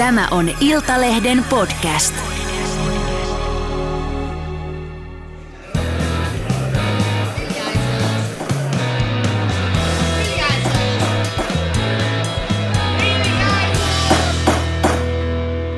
[0.00, 2.14] Tämä on Iltalehden podcast.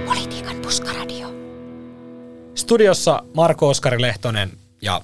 [0.06, 1.28] Politiikan puskaradio.
[2.54, 4.50] Studiossa Marko Oskari Lehtonen
[4.82, 5.00] ja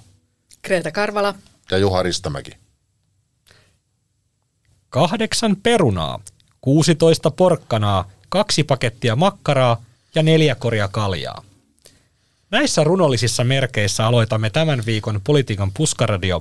[0.62, 1.34] Kreta Karvala.
[1.70, 2.50] Ja Juha Ristamäki.
[4.88, 6.20] kahdeksan perunaa,
[6.60, 9.82] 16 porkkanaa, kaksi pakettia makkaraa
[10.14, 11.42] ja neljä koria kaljaa.
[12.50, 16.40] Näissä runollisissa merkeissä aloitamme tämän viikon politiikan puskaradio,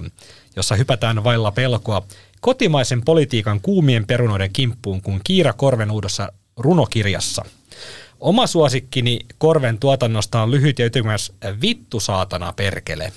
[0.56, 2.08] jossa hypätään vailla pelkoa
[2.42, 7.46] kotimaisen politiikan kuumien perunoiden kimppuun kuin Kiira Korvenuudossa runokirjassa.
[8.20, 13.14] Oma suosikkini Korven tuotannosta on lyhyt ja ytimekäs Vittu saatana perkele.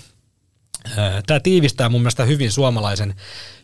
[1.26, 3.14] Tämä tiivistää mun mielestä hyvin suomalaisen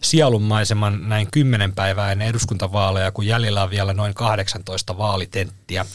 [0.02, 5.86] sielunmaiseman näin kymmenen päivää ennen eduskuntavaaleja, kun jäljellä on vielä noin 18 vaalitenttiä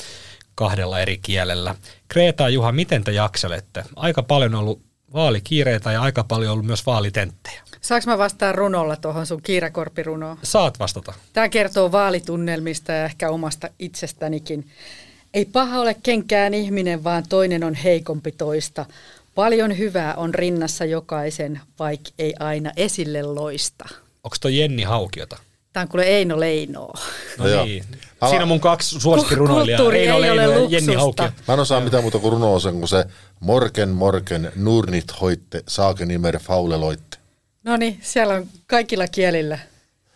[0.56, 1.76] kahdella eri kielellä.
[2.08, 3.84] Kreeta ja Juha, miten te jakselette?
[3.96, 4.82] Aika paljon on ollut
[5.14, 7.62] vaalikiireitä ja aika paljon on ollut myös vaalitenttejä.
[7.82, 10.38] Saanko mä vastaan runolla tuohon sun kiirakorppirunoon?
[10.44, 11.14] Saat vastata.
[11.34, 14.68] Tämä kertoo vaalitunnelmista ja ehkä omasta itsestänikin.
[15.34, 18.86] Ei paha ole kenkään ihminen, vaan toinen on heikompi toista.
[19.36, 23.86] Paljon hyvää on rinnassa jokaisen, vaikka ei aina esille loista.
[24.24, 25.38] Onko toi Jenni Haukiota?
[25.74, 27.00] Tämä on kuule Eino Leinoa.
[27.38, 27.84] No, No niin.
[28.22, 29.78] Mä- Siinä on mun kaksi suosikkirunoilijaa.
[29.78, 30.76] Kulttuuri Eino ei ole Leino ja luksusta.
[30.76, 31.30] Jenni Haukio.
[31.48, 33.06] Mä en osaa mitään muuta kuin runoa sen, kun se
[33.40, 37.18] Morken, Morken, Nurnit hoitte, saake nimer fauleloitte.
[37.64, 39.60] No niin, siellä on kaikilla kielillä.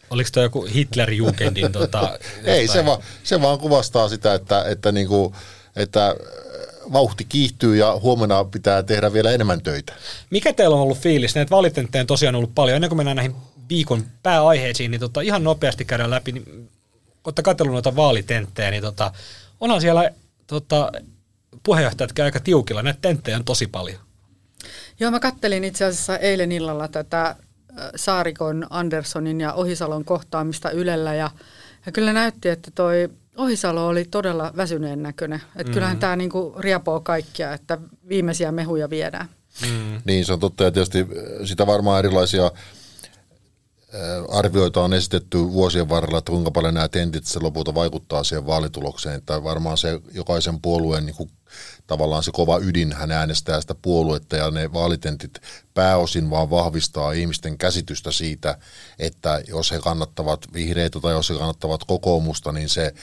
[0.09, 5.35] Oliko toi joku Hitler-Jugendin tota, Ei, se, va, se vaan kuvastaa sitä, että, että, niinku,
[5.75, 6.15] että
[6.93, 9.93] vauhti kiihtyy ja huomenna pitää tehdä vielä enemmän töitä.
[10.29, 11.35] Mikä teillä on ollut fiilis?
[11.35, 12.75] Näitä valitentteja on tosiaan ollut paljon.
[12.75, 13.35] Ennen kuin mennään näihin
[13.69, 16.31] viikon pääaiheisiin, niin tota, ihan nopeasti käydään läpi.
[16.31, 16.69] Niin,
[17.23, 19.11] olette katsellut noita vaalitenttejä, niin tota,
[19.59, 20.09] onhan siellä
[20.47, 20.91] tota,
[21.63, 22.83] puheenjohtajatkin aika tiukilla.
[22.83, 23.99] Näitä tenttejä on tosi paljon.
[24.99, 27.35] Joo, mä kattelin itse asiassa eilen illalla tätä
[27.95, 31.31] Saarikon, Anderssonin ja Ohisalon kohtaamista Ylellä ja,
[31.85, 35.41] ja kyllä näytti, että toi Ohisalo oli todella väsyneen näköinen.
[35.55, 37.77] Että kyllähän tämä niinku riapoo kaikkia, että
[38.09, 39.29] viimeisiä mehuja viedään.
[39.61, 40.01] Mm.
[40.05, 41.07] Niin, se on totta ja tietysti äh,
[41.45, 42.51] sitä varmaan erilaisia
[44.29, 49.15] arvioita on esitetty vuosien varrella, että kuinka paljon nämä tentit se lopulta vaikuttaa siihen vaalitulokseen.
[49.15, 51.31] Että varmaan se jokaisen puolueen niin kuin,
[51.87, 55.39] tavallaan se kova ydin, hän äänestää sitä puoluetta ja ne vaalitentit
[55.73, 58.57] pääosin vaan vahvistaa ihmisten käsitystä siitä,
[58.99, 62.93] että jos he kannattavat vihreitä tai jos he kannattavat kokoomusta, niin se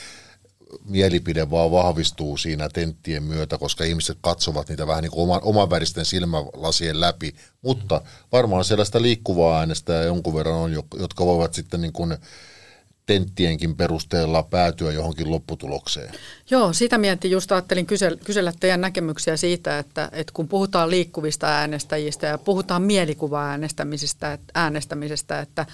[0.84, 6.04] mielipide vaan vahvistuu siinä tenttien myötä, koska ihmiset katsovat niitä vähän niin kuin oman, omanväristen
[6.04, 7.34] silmälasien läpi.
[7.62, 8.00] Mutta
[8.32, 12.16] varmaan sellaista liikkuvaa äänestä jonkun verran on, jo- jotka voivat sitten niin kuin
[13.06, 16.14] tenttienkin perusteella päätyä johonkin lopputulokseen.
[16.50, 21.46] Joo, sitä mietin, just ajattelin kysellä, kysellä teidän näkemyksiä siitä, että, että kun puhutaan liikkuvista
[21.46, 25.66] äänestäjistä ja puhutaan mielikuva-äänestämisestä, että- äänestämisestä, että,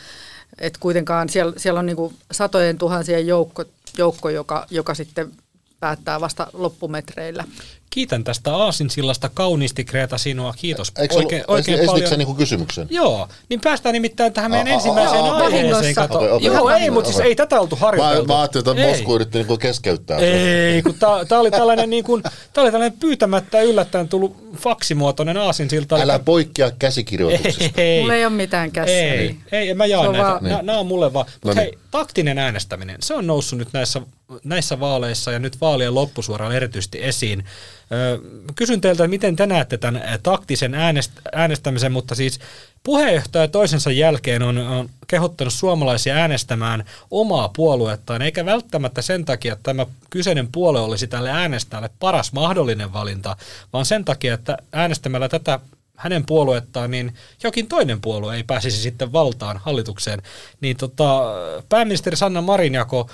[0.60, 3.64] että kuitenkaan siellä, siellä on niin kuin satojen tuhansien joukko,
[3.98, 5.32] joukko joka, joka sitten
[5.80, 7.44] päättää vasta loppumetreillä.
[7.91, 10.54] Kiitän tästä Aasinsillasta kauniisti Kreta sinua.
[10.56, 12.19] Kiitos Eikö oikein, oikein esitikö paljon.
[12.19, 12.87] niin kuin kysymyksen?
[12.91, 15.94] Joo, niin päästään nimittäin tähän meidän ensimmäiseen aiheeseen.
[15.94, 16.21] Kato.
[16.41, 18.26] Joo, ei, mutta siis ei tätä oltu Mä, harjoiteltu.
[18.26, 18.88] mä ajattelin, että.
[18.88, 20.19] Mosku yritti niin kuin keskeyttää.
[20.19, 20.94] Ei, kun
[21.28, 25.97] tämä oli tällainen, niin kuin, tää oli tällainen pyytämättä yllättäen tullut faksimuotoinen aasinsilta.
[25.97, 27.65] Älä poikkea käsikirjoituksesta.
[27.82, 28.94] ei, Mulla ei ole mitään käsiä.
[29.15, 29.41] ei, niin.
[29.53, 30.62] ei, mä jaa Se on näitä.
[30.62, 31.26] nää on mulle vaan.
[31.26, 31.60] Mutta No niin.
[31.60, 34.00] hei, taktinen äänestäminen, se on noussut nyt näissä,
[34.44, 37.44] näissä vaaleissa ja nyt vaalien loppusuoralla erityisesti esiin.
[38.56, 42.41] Kysyn teiltä, miten te näette tämän taktisen äänest- äänestämisen, mutta siis
[42.82, 49.62] puheenjohtaja toisensa jälkeen on, on kehottanut suomalaisia äänestämään omaa puoluettaan, eikä välttämättä sen takia, että
[49.62, 53.37] tämä kyseinen puolue olisi tälle äänestäjälle paras mahdollinen valinta,
[53.72, 55.60] vaan sen takia, että äänestämällä tätä
[55.97, 60.22] hänen puoluettaan, niin jokin toinen puolue ei pääsisi sitten valtaan hallitukseen.
[60.60, 61.22] Niin tota,
[61.69, 63.10] pääministeri Sanna Marin jako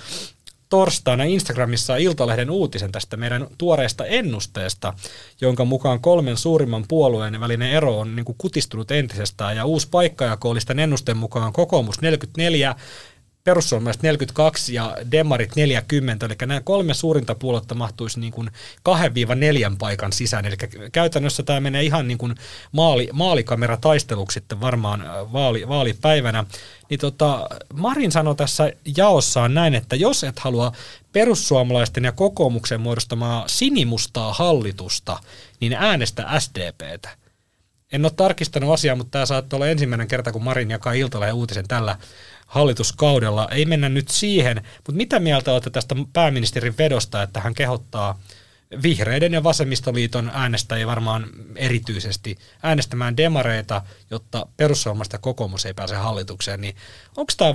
[0.75, 4.93] torstaina Instagramissa Iltalehden uutisen tästä meidän tuoreesta ennusteesta,
[5.41, 9.57] jonka mukaan kolmen suurimman puolueen välinen ero on niin kutistunut entisestään.
[9.57, 12.75] Ja uusi paikkajako oli ennusteen mukaan kokoomus 44,
[13.45, 18.51] perussuomalaiset 42 ja demarit 40, eli nämä kolme suurinta puoluetta mahtuisi niin kuin
[19.71, 20.57] 2-4 paikan sisään, eli
[20.93, 22.35] käytännössä tämä menee ihan niin kuin
[22.73, 26.45] maali, maalikamera-taisteluksi sitten varmaan äh, vaali, vaalipäivänä.
[26.91, 30.73] Niin tota, Marin sanoi tässä jaossaan näin, että jos et halua
[31.13, 35.19] perussuomalaisten ja kokoomuksen muodostamaa sinimustaa hallitusta,
[35.61, 37.09] niin äänestä SDPtä.
[37.93, 41.69] En ole tarkistanut asiaa, mutta tämä saattaa olla ensimmäinen kerta, kun Marin jakaa Iltalehden uutisen
[41.69, 41.97] tällä
[42.55, 43.49] hallituskaudella.
[43.51, 48.21] Ei mennä nyt siihen, mutta mitä mieltä olette tästä pääministerin vedosta, että hän kehottaa
[48.83, 56.61] vihreiden ja vasemmistoliiton äänestäjiä varmaan erityisesti äänestämään demareita, jotta perussuomalaiset ja kokoomus ei pääse hallitukseen,
[56.61, 56.77] niin
[57.17, 57.55] onko tämä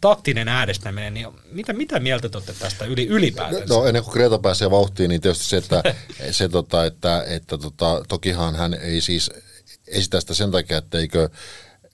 [0.00, 3.74] taktinen äänestäminen, niin mitä, mitä mieltä te olette tästä yli, ylipäätänsä?
[3.74, 5.82] No ennen kuin Greta pääsee vauhtiin, niin tietysti se, että,
[6.30, 9.30] se, tota, että, että tota, tokihan hän ei siis
[9.86, 10.98] esitä sitä sen takia, että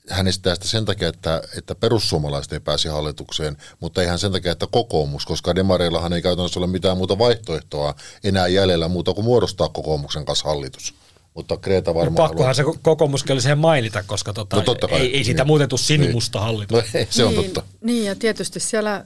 [0.03, 4.19] eikö hän esittää sitä sen takia, että, että perussuomalaiset ei pääsi hallitukseen, mutta ei hän
[4.19, 9.13] sen takia, että kokoomus, koska demareillahan ei käytännössä ole mitään muuta vaihtoehtoa enää jäljellä muuta
[9.13, 10.93] kuin muodostaa kokoomuksen kanssa hallitus.
[11.33, 12.23] Mutta Kreta varmaan...
[12.23, 12.73] No, pakkohan haluaa...
[12.73, 15.47] se kokoomuskin mainita, koska tota, no, totta kai, ei, ei siitä niin.
[15.47, 16.45] muuten tule sinimusta niin.
[16.45, 16.77] hallitus.
[16.77, 17.63] No, ei, se on niin, totta.
[17.81, 19.05] Niin, ja tietysti siellä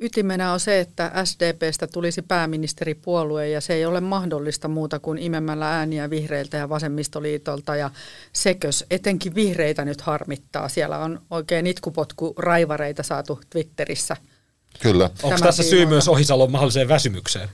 [0.00, 5.78] ytimenä on se, että SDPstä tulisi pääministeripuolue ja se ei ole mahdollista muuta kuin imemällä
[5.78, 7.90] ääniä vihreiltä ja vasemmistoliitolta ja
[8.32, 10.68] sekös etenkin vihreitä nyt harmittaa.
[10.68, 14.16] Siellä on oikein itkupotku raivareita saatu Twitterissä.
[14.80, 15.10] Kyllä.
[15.22, 17.48] Onko tässä syy myös Ohisalon mahdolliseen väsymykseen?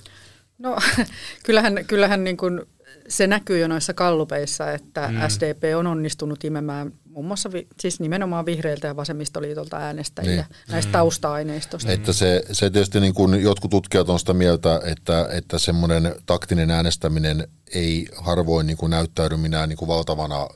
[0.58, 0.76] No
[1.46, 2.60] kyllähän, kyllähän niin kuin
[3.08, 5.28] se näkyy jo noissa kallupeissa, että mm.
[5.28, 10.46] SDP on onnistunut imemään muun muassa vi, siis nimenomaan vihreiltä ja vasemmistoliitolta äänestäjiä niin.
[10.70, 10.92] näistä mm.
[10.92, 11.92] tausta-aineistosta.
[11.92, 16.70] Että se, se tietysti niin kuin jotkut tutkijat on sitä mieltä, että, että semmoinen taktinen
[16.70, 20.48] äänestäminen ei harvoin niin kuin näyttäydy minä niin kuin valtavana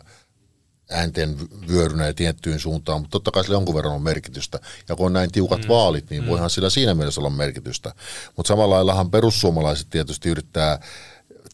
[0.91, 1.37] äänten
[1.69, 4.61] vyörynä ja tiettyyn suuntaan, mutta totta kai sillä jonkun verran on merkitystä.
[4.89, 5.69] Ja kun on näin tiukat mm.
[5.69, 6.29] vaalit, niin mm.
[6.29, 7.93] voihan sillä siinä mielessä olla merkitystä.
[8.37, 10.81] Mutta samalla laillahan perussuomalaiset tietysti yrittää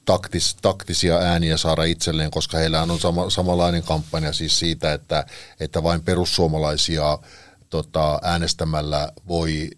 [0.05, 5.27] taktis, taktisia ääniä saada itselleen, koska heillä on sama, samanlainen kampanja siis siitä, että,
[5.61, 7.19] että vain perussuomalaisia
[7.71, 9.71] tota, äänestämällä voi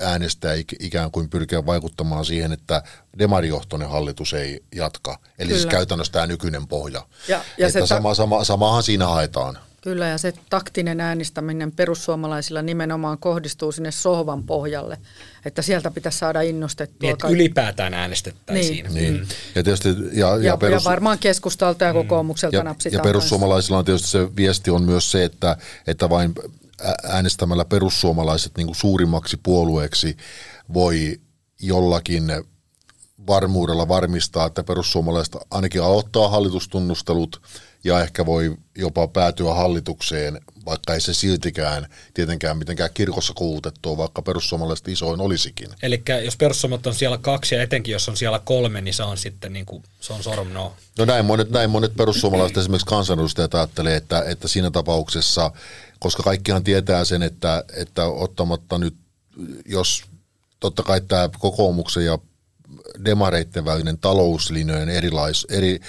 [0.00, 2.82] äänestää ikään kuin pyrkiä vaikuttamaan siihen, että
[3.18, 5.10] demarijohtoinen hallitus ei jatka.
[5.10, 5.56] Eli siis Kyllä.
[5.56, 7.06] siis käytännössä tämä nykyinen pohja.
[7.28, 9.58] Ja, ja että se sama, sama, samahan siinä haetaan.
[9.80, 14.98] Kyllä, ja se taktinen äänestäminen perussuomalaisilla nimenomaan kohdistuu sinne sohvan pohjalle,
[15.44, 16.96] että sieltä pitäisi saada innostettua.
[17.02, 18.86] Niin, että ylipäätään äänestettäisiin.
[18.94, 19.14] Niin.
[19.14, 19.28] niin.
[19.54, 20.84] Ja, tietysti, ja, ja, ja, perus...
[20.84, 21.98] ja varmaan keskustalta ja mm.
[21.98, 22.98] kokoomukselta ja, napsitaan.
[22.98, 25.56] Ja perussuomalaisilla on tietysti se viesti on myös se, että,
[25.86, 26.34] että vain
[27.02, 30.16] äänestämällä perussuomalaiset niin kuin suurimmaksi puolueeksi
[30.74, 31.20] voi
[31.62, 32.32] jollakin
[33.26, 37.42] varmuudella varmistaa, että perussuomalaiset ainakin aloittaa hallitustunnustelut
[37.84, 44.22] ja ehkä voi jopa päätyä hallitukseen, vaikka ei se siltikään tietenkään mitenkään kirkossa kuulutettua, vaikka
[44.22, 45.68] perussuomalaiset isoin olisikin.
[45.82, 49.16] Eli jos perussuomalaiset on siellä kaksi ja etenkin jos on siellä kolme, niin se on
[49.18, 50.74] sitten niin kuin, se on sormno.
[50.98, 55.52] No näin monet, näin monet perussuomalaiset esimerkiksi kansanedustajat ajattelee, että, että siinä tapauksessa,
[55.98, 58.94] koska kaikkihan tietää sen, että, että ottamatta nyt,
[59.66, 60.04] jos
[60.60, 62.18] totta kai tämä kokoomuksen ja
[63.04, 65.80] demareitten välinen talouslinjojen erilais, eri,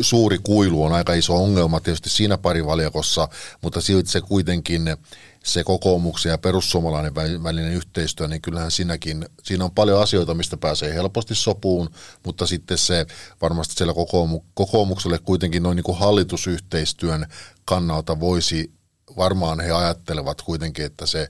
[0.00, 3.28] suuri kuilu on aika iso ongelma tietysti siinä parivaljakossa,
[3.62, 4.96] mutta silti se kuitenkin
[5.44, 10.94] se kokoomuksen ja perussuomalainen välinen yhteistyö, niin kyllähän siinäkin, siinä on paljon asioita, mistä pääsee
[10.94, 11.90] helposti sopuun,
[12.24, 13.06] mutta sitten se
[13.42, 17.26] varmasti siellä kokoomu, kokoomukselle kuitenkin noin niin kuin hallitusyhteistyön
[17.64, 18.70] kannalta voisi
[19.16, 21.28] varmaan he ajattelevat kuitenkin, että se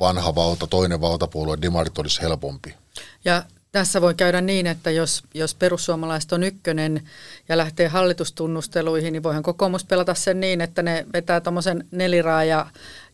[0.00, 2.74] vanha valta, toinen valtapuolue, demarit olisi helpompi.
[3.24, 7.02] Ja tässä voi käydä niin, että jos, jos perussuomalaiset on ykkönen
[7.48, 12.66] ja lähtee hallitustunnusteluihin, niin voihan kokoomus pelata sen niin, että ne vetää tuommoisen neliraaja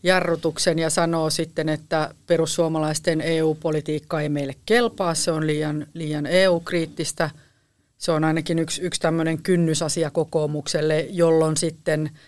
[0.03, 7.29] jarrutuksen ja sanoo sitten, että perussuomalaisten EU-politiikka ei meille kelpaa, se on liian, liian EU-kriittistä.
[7.97, 12.09] Se on ainakin yksi, yksi tämmöinen kynnysasia kokoomukselle, jolloin sitten–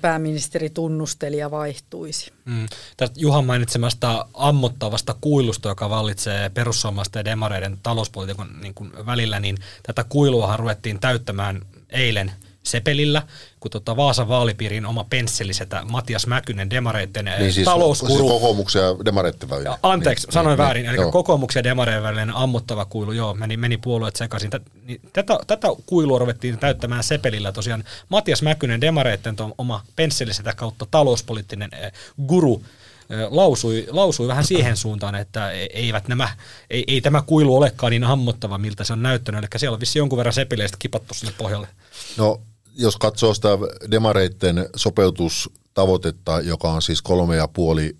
[0.00, 2.32] pääministeritunnustelija vaihtuisi.
[2.44, 2.66] Mm.
[2.96, 8.74] Tästä Juhan mainitsemasta ammottavasta kuilusta, joka vallitsee perussuomalaisten ja demareiden talouspolitiikan niin
[9.06, 12.32] välillä, niin tätä kuiluahan ruvettiin täyttämään eilen–
[12.68, 13.22] Sepelillä,
[13.60, 18.16] kun tota Vaasan vaalipiirin oma pensselisetä Matias Mäkynen demareitten niin siis, talouskuru.
[18.16, 19.78] Siis kokoomuksen ja demareitten välillä.
[19.82, 20.86] Anteeksi, niin, sanoin niin, väärin.
[20.86, 21.12] Eli joo.
[21.12, 24.50] kokoomuksen ja demareiden välinen ammottava kuilu, joo, meni, meni puolueet sekaisin.
[24.84, 27.84] Niin tätä, tätä kuilua ruvettiin täyttämään Sepelillä tosiaan.
[28.08, 31.92] Matias Mäkynen demareitten oma pensselisetä kautta talouspoliittinen eh,
[32.26, 32.62] guru
[33.30, 36.28] lausui, lausui vähän siihen suuntaan, että e, eivät nämä,
[36.70, 39.38] ei, ei tämä kuilu olekaan niin ammottava, miltä se on näyttänyt.
[39.38, 41.68] Eli siellä on vissi jonkun verran sepileistä kipattu sinne pohjalle.
[42.16, 42.40] No
[42.78, 43.48] jos katsoo sitä
[43.90, 47.96] demareitten sopeutustavoitetta, joka on siis kolme ja puoli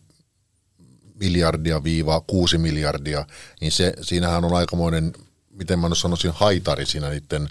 [1.20, 3.26] miljardia viiva kuusi miljardia,
[3.60, 5.12] niin se, siinähän on aikamoinen,
[5.50, 7.48] miten mä sanoisin, haitari siinä, niiden,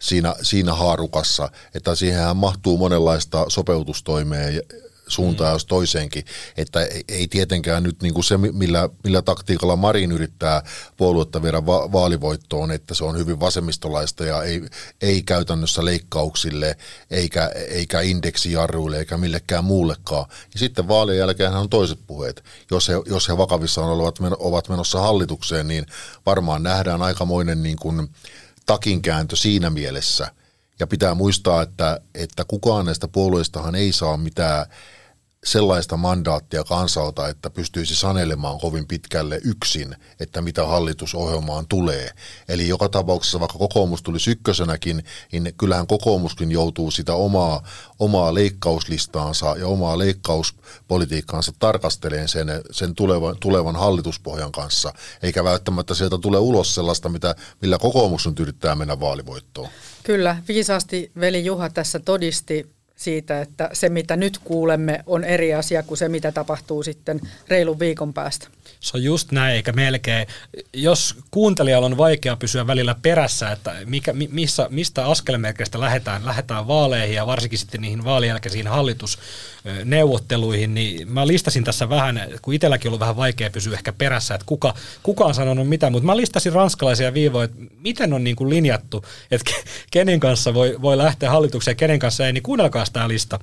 [0.00, 4.60] siinä, siinä haarukassa, että siihenhän mahtuu monenlaista sopeutustoimea
[5.08, 5.54] suuntaan mm.
[5.54, 6.24] jos toiseenkin.
[6.56, 10.62] Että ei tietenkään nyt niin kuin se, millä, millä taktiikalla Marin yrittää
[10.96, 14.62] puoluetta viedä va- vaalivoittoon, että se on hyvin vasemmistolaista ja ei,
[15.00, 16.76] ei käytännössä leikkauksille
[17.10, 20.26] eikä, eikä indeksijarruille eikä millekään muullekaan.
[20.52, 22.44] Ja sitten vaalien jälkeen on toiset puheet.
[22.70, 25.86] Jos he, jos he vakavissaan ovat, ovat menossa hallitukseen, niin
[26.26, 28.08] varmaan nähdään aikamoinen niin kuin
[28.66, 30.30] takinkääntö siinä mielessä.
[30.80, 34.66] Ja pitää muistaa, että, että kukaan näistä puolueistahan ei saa mitään
[35.46, 42.10] sellaista mandaattia kansalta, että pystyisi sanelemaan kovin pitkälle yksin, että mitä hallitusohjelmaan tulee.
[42.48, 47.62] Eli joka tapauksessa, vaikka kokoomus tuli ykkösenäkin, niin kyllähän kokoomuskin joutuu sitä omaa,
[47.98, 56.18] omaa leikkauslistaansa ja omaa leikkauspolitiikkaansa tarkasteleen sen, sen tulevan, tulevan hallituspohjan kanssa, eikä välttämättä sieltä
[56.18, 59.68] tule ulos sellaista, mitä, millä kokoomus nyt yrittää mennä vaalivoittoon.
[60.02, 65.82] Kyllä, viisaasti veli Juha tässä todisti siitä, että se mitä nyt kuulemme on eri asia
[65.82, 68.48] kuin se mitä tapahtuu sitten reilun viikon päästä.
[68.80, 70.26] Se on just näin, eikä melkein.
[70.72, 77.16] Jos kuuntelijalla on vaikea pysyä välillä perässä, että mikä, missä, mistä askelmerkeistä lähdetään, lähdetään vaaleihin
[77.16, 82.90] ja varsinkin sitten niihin vaalien jälkeisiin hallitusneuvotteluihin, niin mä listasin tässä vähän, kun itselläkin on
[82.90, 86.52] ollut vähän vaikea pysyä ehkä perässä, että kuka, kuka on sanonut mitä, mutta mä listasin
[86.52, 89.52] ranskalaisia viivoja, että miten on niin kuin linjattu, että
[89.90, 93.38] kenen kanssa voi, voi lähteä hallitukseen kenen kanssa ei, niin kuunnelkaa tämä lista.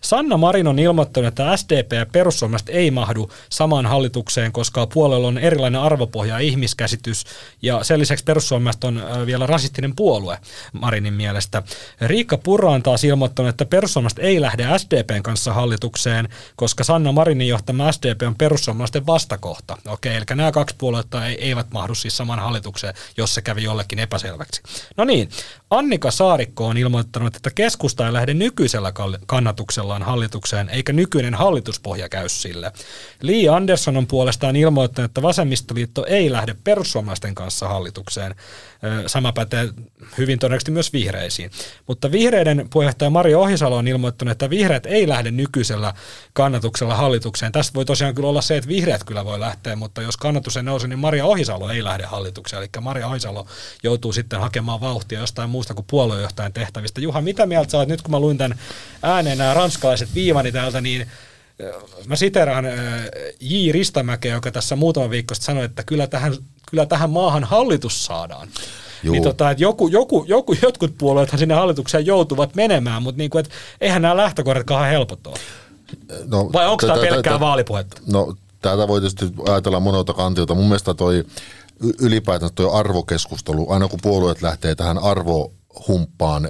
[0.00, 5.38] Sanna Marin on ilmoittanut, että SDP ja perussuomalaiset ei mahdu samaan hallitukseen, koska puolella on
[5.38, 7.24] erilainen arvopohja ja ihmiskäsitys,
[7.62, 10.38] ja sen lisäksi perussuomalaiset on vielä rasistinen puolue
[10.72, 11.62] Marinin mielestä.
[12.00, 17.48] Riikka Purra on taas ilmoittanut, että perussuomalaiset ei lähde SDPn kanssa hallitukseen, koska Sanna Marinin
[17.48, 19.76] johtama SDP on perussuomalaisten vastakohta.
[19.86, 24.62] Okei, eli nämä kaksi puoluetta eivät mahdu siis samaan hallitukseen, jos se kävi jollekin epäselväksi.
[24.96, 25.28] No niin,
[25.70, 28.92] Annika Saarikko on ilmoittanut, että keskusta ei lähde nykyisellä
[29.26, 32.72] kannatuksellaan hallitukseen, eikä nykyinen hallituspohja käy sille.
[33.22, 38.34] Lee Anderson on puolestaan ilmoittanut, että vasemmistoliitto ei lähde perussuomalaisten kanssa hallitukseen.
[39.06, 39.68] Sama pätee
[40.18, 41.50] hyvin todennäköisesti myös vihreisiin.
[41.86, 45.94] Mutta vihreiden puheenjohtaja Mari Ohisalo on ilmoittanut, että vihreät ei lähde nykyisellä
[46.32, 47.52] kannatuksella hallitukseen.
[47.52, 50.62] Tästä voi tosiaan kyllä olla se, että vihreät kyllä voi lähteä, mutta jos kannatus ei
[50.62, 52.60] nouse, niin Maria Ohisalo ei lähde hallitukseen.
[52.62, 53.46] Eli Maria Ohisalo
[53.82, 57.00] joutuu sitten hakemaan vauhtia jostain muusta kuin puoluejohtajan tehtävistä.
[57.00, 58.58] Juha, mitä mieltä sä olet nyt, kun mä luin tämän
[59.02, 61.08] ääneen nämä ranskalaiset viivani täältä, niin
[62.06, 62.64] Mä siteraan
[63.40, 63.72] J.
[63.72, 66.36] Ristamäkeä, joka tässä muutama viikko sitten sanoi, että kyllä tähän,
[66.70, 68.48] kyllä tähän maahan hallitus saadaan.
[69.02, 69.12] Juu.
[69.12, 73.40] Niin tota, että joku, joku, joku, jotkut puolueethan sinne hallitukseen joutuvat menemään, mutta niin kuin,
[73.44, 75.36] että eihän nämä lähtökohdat kauhean helpot ole.
[76.26, 78.00] No, Vai onko tämä pelkkää vaalipuhetta?
[78.06, 80.54] No tätä voi tietysti ajatella monelta kantilta.
[80.54, 81.24] Mun mielestä toi
[82.00, 86.48] ylipäätään tuo arvokeskustelu, aina kun puolueet lähtee tähän arvohumppaan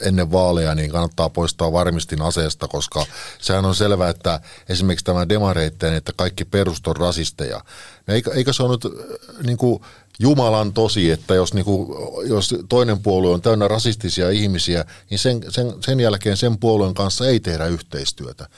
[0.00, 3.06] ennen vaaleja, niin kannattaa poistaa varmistin aseesta, koska
[3.38, 7.60] sehän on selvää, että esimerkiksi tämä demareitteen, että kaikki perust on rasisteja.
[8.06, 9.82] No eikö, eikö se ole nyt äh, niin kuin
[10.18, 11.88] Jumalan tosi, että jos, niin kuin,
[12.28, 17.26] jos toinen puolue on täynnä rasistisia ihmisiä, niin sen, sen, sen jälkeen sen puolueen kanssa
[17.28, 18.48] ei tehdä yhteistyötä.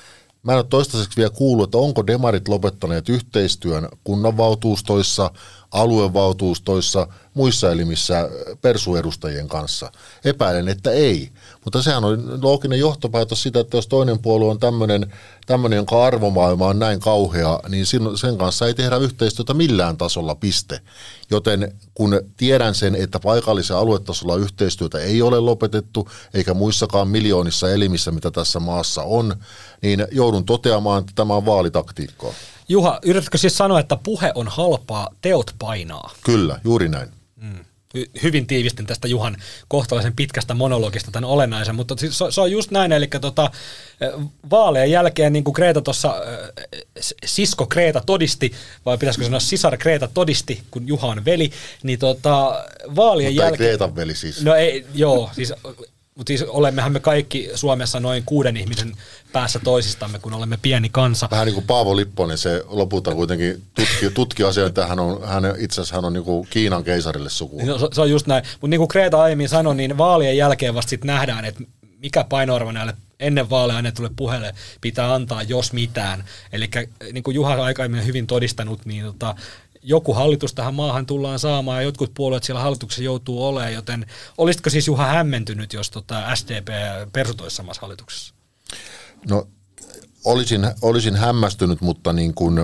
[0.42, 5.30] Mä en ole toistaiseksi vielä kuullut, että onko demarit lopettaneet yhteistyön kunnanvaltuustoissa,
[5.70, 8.30] aluevaltuustoissa, muissa elimissä
[8.62, 9.92] persuedustajien kanssa.
[10.24, 11.30] Epäilen, että ei.
[11.64, 15.12] Mutta sehän on looginen johtopäätös sitä, että jos toinen puolue on tämmöinen,
[15.46, 17.86] tämmöinen jonka arvomaailma on näin kauhea, niin
[18.16, 20.80] sen kanssa ei tehdä yhteistyötä millään tasolla, piste.
[21.30, 28.10] Joten kun tiedän sen, että paikallisen aluetasolla yhteistyötä ei ole lopetettu, eikä muissakaan miljoonissa elimissä,
[28.10, 29.36] mitä tässä maassa on,
[29.82, 32.32] niin joudun toteamaan, että tämä on vaalitaktiikkaa.
[32.70, 36.14] Juha, yritätkö siis sanoa, että puhe on halpaa, teot painaa?
[36.24, 37.08] Kyllä, juuri näin.
[37.36, 37.64] Mm.
[38.22, 39.36] Hyvin tiivistin tästä Juhan
[39.68, 43.50] kohtalaisen pitkästä monologista tämän olennaisen, mutta siis se, se on just näin, eli tota,
[44.50, 46.14] vaaleen jälkeen, niin kuin Kreeta tuossa,
[47.24, 48.52] sisko Kreeta todisti,
[48.86, 51.50] vai pitäisikö sanoa sisar Kreeta todisti, kun Juha on veli,
[51.82, 52.64] niin tota,
[52.96, 53.58] vaalien mutta jälkeen...
[53.58, 54.42] Kreetan veli siis.
[54.42, 55.52] No ei, joo, siis
[56.20, 58.96] mutta siis olemmehan me kaikki Suomessa noin kuuden ihmisen
[59.32, 61.28] päässä toisistamme, kun olemme pieni kansa.
[61.30, 65.44] Vähän niin kuin Paavo Lipponen, se lopulta kuitenkin tutki, tutki asiaa, että hän on, hän,
[65.58, 67.64] itse asiassa hän on niin kuin Kiinan keisarille suku.
[67.64, 68.44] No, se on just näin.
[68.52, 71.62] Mutta niin kuin Kreta aiemmin sanoi, niin vaalien jälkeen vasta sitten nähdään, että
[71.98, 76.24] mikä painoarvo näille ennen vaaleja annetulle puheelle pitää antaa, jos mitään.
[76.52, 76.70] Eli
[77.12, 79.34] niin kuin Juha aikaisemmin hyvin todistanut, niin tota,
[79.82, 84.06] joku hallitus tähän maahan tullaan saamaan ja jotkut puolueet siellä hallituksessa joutuu olemaan, joten
[84.38, 86.68] olisitko siis Juha hämmentynyt, jos tota SDP
[87.12, 88.34] persutoisi samassa hallituksessa?
[89.28, 89.48] No
[90.24, 92.58] olisin, olisin hämmästynyt, mutta niin kuin,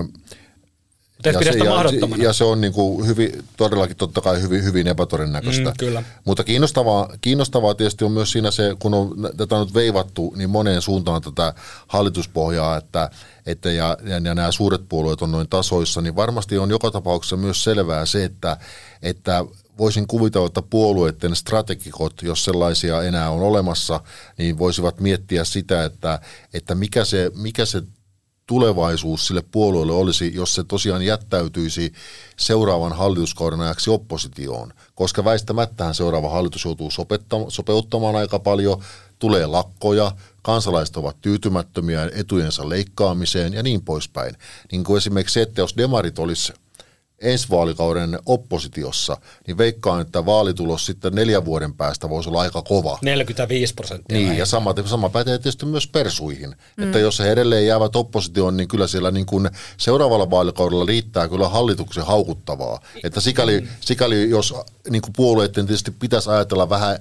[1.25, 5.69] ja, se, ja, ja se on niin kuin hyvin, todellakin totta kai hyvin, hyvin epätodennäköistä.
[5.69, 6.03] Mm, kyllä.
[6.25, 10.49] Mutta kiinnostavaa, kiinnostavaa tietysti on myös siinä se, kun on tätä on nyt veivattu niin
[10.49, 11.53] moneen suuntaan tätä
[11.87, 13.09] hallituspohjaa, että,
[13.47, 17.37] että ja, ja, ja nämä suuret puolueet on noin tasoissa, niin varmasti on joka tapauksessa
[17.37, 18.57] myös selvää se, että,
[19.01, 19.45] että
[19.77, 23.99] voisin kuvitella, että puolueiden strategikot, jos sellaisia enää on olemassa,
[24.37, 26.19] niin voisivat miettiä sitä, että,
[26.53, 27.83] että mikä, se, mikä se
[28.47, 31.93] tulevaisuus sille puolueelle olisi, jos se tosiaan jättäytyisi
[32.37, 36.91] seuraavan hallituskauden ajaksi oppositioon, koska väistämättähän seuraava hallitus joutuu
[37.49, 38.83] sopeuttamaan aika paljon,
[39.19, 40.11] tulee lakkoja,
[40.47, 44.35] kansalaiset ovat tyytymättömiä etujensa leikkaamiseen ja niin poispäin.
[44.71, 46.53] Niin kuin esimerkiksi se, että jos demarit olisi
[47.19, 52.99] ensi vaalikauden oppositiossa, niin veikkaan, että vaalitulos sitten neljän vuoden päästä voisi olla aika kova.
[53.01, 54.17] 45 prosenttia.
[54.17, 56.55] Niin, ja sama, sama pätee tietysti myös persuihin.
[56.77, 56.83] Mm.
[56.83, 61.49] Että jos he edelleen jäävät oppositioon, niin kyllä siellä niin kuin seuraavalla vaalikaudella riittää kyllä
[61.49, 62.79] hallituksen haukuttavaa.
[63.03, 63.67] Että sikäli, mm.
[63.79, 64.53] sikäli jos
[64.89, 66.99] niin kuin puolueiden tietysti pitäisi ajatella vähän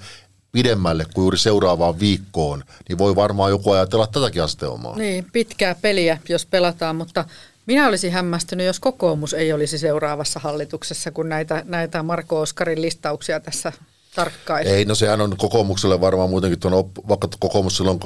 [0.57, 4.97] pidemmälle kuin juuri seuraavaan viikkoon, niin voi varmaan joku ajatella tätäkin asteomaa.
[4.97, 7.25] Niin, pitkää peliä, jos pelataan, mutta
[7.67, 13.41] minä olisin hämmästynyt, jos kokoomus ei olisi seuraavassa hallituksessa, kun näitä, näitä Marko Oskarin listauksia
[13.41, 13.73] tässä
[14.15, 14.71] tarkkaisi.
[14.71, 18.01] Ei, no sehän on kokoomukselle varmaan muutenkin, tuon, vaikka kokoomus silloin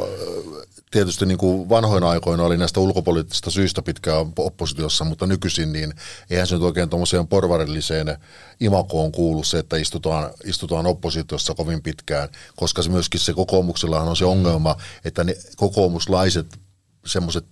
[0.91, 5.95] tietysti niin kuin vanhoina aikoina oli näistä ulkopoliittisista syistä pitkään oppositiossa, mutta nykyisin niin
[6.31, 8.19] eihän se nyt oikein tuommoiseen porvarilliseen
[8.61, 14.17] imakoon kuulu se, että istutaan, istutaan oppositiossa kovin pitkään, koska se myöskin se kokoomuksellahan on
[14.17, 16.61] se ongelma, että ne kokoomuslaiset
[17.07, 17.45] semmoiset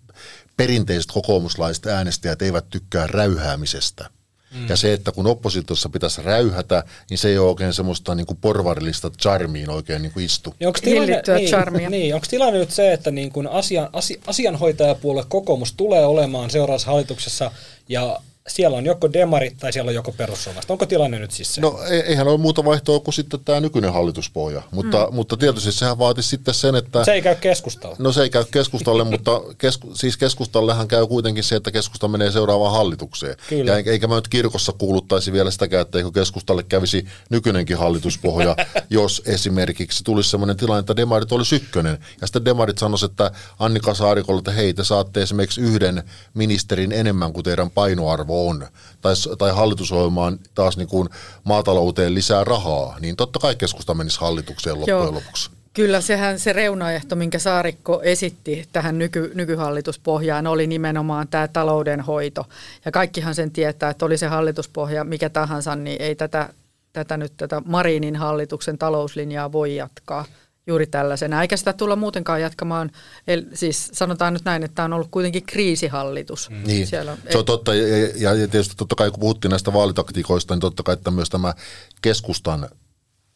[0.56, 4.10] perinteiset kokoomuslaiset äänestäjät eivät tykkää räyhäämisestä.
[4.54, 4.68] Mm.
[4.68, 8.38] Ja se, että kun oppositiossa pitäisi räyhätä, niin se ei ole oikein semmoista niin kuin
[8.40, 10.54] porvarillista charmiin oikein niin kuin istu.
[10.60, 11.90] Niin onko tilanne, niin, charmia.
[11.90, 16.90] Niin, onko tilanne nyt se, että niin kuin asian, asi, asianhoitajapuolue kokoomus tulee olemaan seuraavassa
[16.90, 17.50] hallituksessa
[17.88, 20.70] ja siellä on joko demarit tai siellä on joko perussuomalaiset.
[20.70, 21.60] Onko tilanne nyt siis se?
[21.60, 25.14] No eihän ole muuta vaihtoa kuin sitten tämä nykyinen hallituspohja, mutta, mm.
[25.14, 27.04] mutta tietysti sehän vaatisi sitten sen, että...
[27.04, 27.96] Se ei käy keskustalle.
[27.98, 32.30] No se ei käy keskustalle, mutta kesku, siis keskustallehan käy kuitenkin se, että keskusta menee
[32.30, 33.36] seuraavaan hallitukseen.
[33.48, 33.70] Kyllä.
[33.70, 38.56] Ja eikä mä nyt kirkossa kuuluttaisi vielä sitäkään, että eikö keskustalle kävisi nykyinenkin hallituspohja,
[38.90, 41.98] jos esimerkiksi tulisi sellainen tilanne, että demarit olisi ykkönen.
[42.20, 46.02] Ja sitten demarit sanoisivat, että Annika Saarikolle, että hei, te saatte esimerkiksi yhden
[46.34, 48.66] ministerin enemmän kuin teidän painoarvo on,
[49.00, 51.08] tai, tai hallitusohjelmaan taas niin kuin
[51.44, 55.14] maatalouteen lisää rahaa, niin totta kai keskusta menisi hallitukseen loppujen Joo.
[55.14, 55.50] lopuksi.
[55.72, 62.44] Kyllä sehän se reunaehto, minkä Saarikko esitti tähän nyky, nykyhallituspohjaan, oli nimenomaan tämä taloudenhoito.
[62.84, 66.48] Ja kaikkihan sen tietää, että oli se hallituspohja mikä tahansa, niin ei tätä,
[66.92, 70.24] tätä nyt tätä Marinin hallituksen talouslinjaa voi jatkaa
[70.68, 71.42] juuri tällaisena.
[71.42, 72.90] Eikä sitä tulla muutenkaan jatkamaan,
[73.26, 76.50] el, siis sanotaan nyt näin, että tämä on ollut kuitenkin kriisihallitus.
[76.50, 76.62] Mm.
[76.66, 80.54] Niin, Siellä on, se on totta, ja, ja tietysti totta kai kun puhuttiin näistä vaalitaktiikoista,
[80.54, 81.54] niin totta kai että myös tämä
[82.02, 82.68] keskustan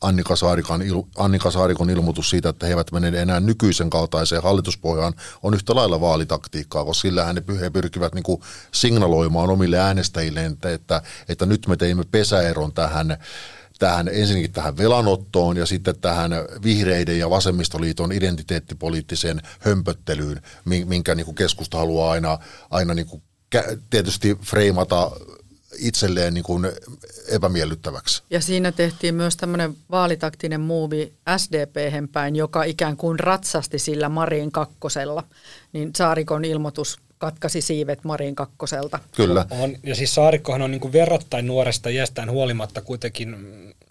[0.03, 0.81] Annika, Saarikon,
[1.17, 6.01] Annika Saarikon ilmoitus siitä, että he eivät mene enää nykyisen kaltaiseen hallituspohjaan, on yhtä lailla
[6.01, 8.43] vaalitaktiikkaa, koska sillähän ne he pyrkivät niin kuin
[8.73, 13.19] signaloimaan omille äänestäjille, että, että, että nyt me teimme pesäeron tähän
[13.83, 16.31] tähän ensinnäkin tähän velanottoon ja sitten tähän
[16.65, 22.39] vihreiden ja vasemmistoliiton identiteettipoliittiseen hömpöttelyyn, minkä niin kuin keskusta haluaa aina,
[22.71, 23.23] aina niin kuin
[23.91, 25.11] tietysti freimata
[25.79, 26.67] itselleen niin kuin
[27.29, 28.23] epämiellyttäväksi.
[28.31, 34.53] Ja siinä tehtiin myös tämmöinen vaalitaktinen muuvi sdp päin, joka ikään kuin ratsasti sillä Marin
[34.53, 35.25] kakkosella.
[35.73, 38.99] Niin Saarikon ilmoitus katkasi siivet Marin kakkoselta.
[39.17, 39.47] Kyllä.
[39.51, 43.37] On, ja siis Saarikkohan on niin kuin verrattain nuoresta iästään huolimatta kuitenkin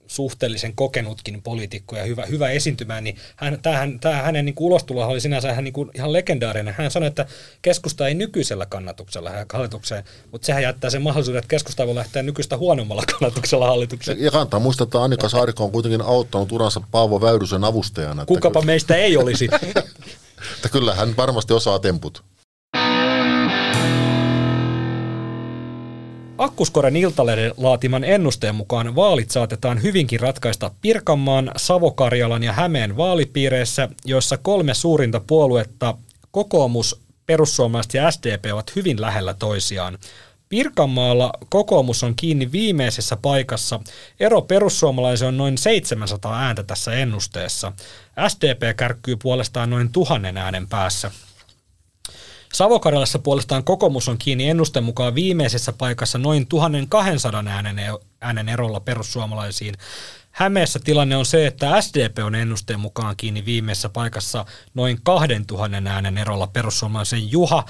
[0.08, 5.22] suhteellisen kokenutkin poliitikko ja hyvä, hyvä esiintymään, niin hän, tämähän, tämä hänen niin ulostulo oli
[5.22, 6.76] sinänsä hän niin kuin ihan legendaarinen.
[6.78, 7.26] Hän sanoi, että
[7.62, 12.58] keskusta ei nykyisellä kannatuksella hallitukseen, mutta sehän jättää sen mahdollisuuden, että keskusta voi lähteä nykyistä
[12.58, 14.24] huonommalla kannatuksella hallitukseen.
[14.24, 18.26] Ja kannattaa muistaa, että Annika Saarikko on kuitenkin auttanut uransa Paavo Väyrysen avustajana.
[18.26, 19.50] Kukapa että meistä ei olisi.
[20.56, 22.31] että kyllä hän varmasti osaa temput.
[26.42, 34.38] Akkuskoren Iltalehden laatiman ennusteen mukaan vaalit saatetaan hyvinkin ratkaista Pirkanmaan, Savokarjalan ja Hämeen vaalipiireissä, joissa
[34.38, 35.98] kolme suurinta puoluetta,
[36.32, 39.98] kokoomus, perussuomalaiset ja SDP ovat hyvin lähellä toisiaan.
[40.50, 43.80] Pirkanmaalla kokoomus on kiinni viimeisessä paikassa.
[44.20, 47.72] Ero perussuomalaisen on noin 700 ääntä tässä ennusteessa.
[48.28, 51.12] SDP kärkkyy puolestaan noin tuhannen äänen päässä.
[52.52, 57.76] Savokarjalassa puolestaan kokoomus on kiinni ennusteen mukaan viimeisessä paikassa noin 1200 äänen,
[58.22, 59.76] äänen erolla perussuomalaisiin.
[60.32, 66.18] Hämeessä tilanne on se, että SDP on ennusteen mukaan kiinni viimeisessä paikassa noin 2000 äänen
[66.18, 67.66] erolla perussuomalaisen Juha.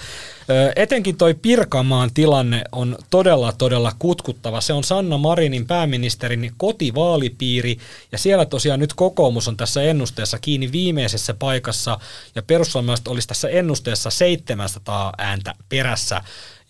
[0.75, 4.61] Etenkin toi Pirkanmaan tilanne on todella, todella kutkuttava.
[4.61, 7.77] Se on Sanna Marinin pääministerin kotivaalipiiri
[8.11, 11.99] ja siellä tosiaan nyt kokoomus on tässä ennusteessa kiinni viimeisessä paikassa
[12.35, 16.21] ja perussuomalaiset olisi tässä ennusteessa 700 ääntä perässä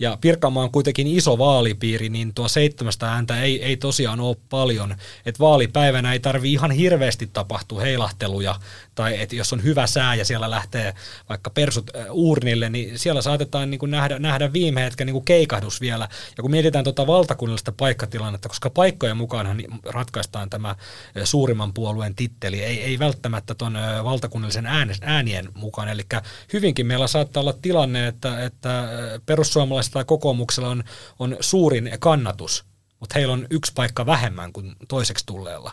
[0.02, 4.96] ja Pirkanmaa on kuitenkin iso vaalipiiri, niin tuo 700 ääntä ei, ei tosiaan ole paljon.
[5.26, 8.56] Et vaalipäivänä ei tarvi ihan hirveästi tapahtua heilahteluja,
[8.96, 10.94] tai että jos on hyvä sää ja siellä lähtee
[11.30, 15.82] vaikka persut uurnille, niin siellä saatetaan niin kuin nähdä, nähdä viime hetken niin kuin keikahdus
[15.82, 16.08] vielä.
[16.38, 20.76] Ja kun mietitään tuota valtakunnallista paikkatilannetta, koska paikkojen mukaanhan niin ratkaistaan tämä
[21.24, 24.68] suurimman puolueen titteli, ei, ei välttämättä tuon valtakunnallisen
[25.02, 25.90] äänien mukaan.
[25.90, 26.06] Eli
[26.54, 28.90] hyvinkin meillä saattaa olla tilanne, että, että
[29.26, 30.84] perussuomalaiset tai kokoomuksella on,
[31.20, 32.66] on suurin kannatus,
[33.00, 35.72] mutta heillä on yksi paikka vähemmän kuin toiseksi tulleella.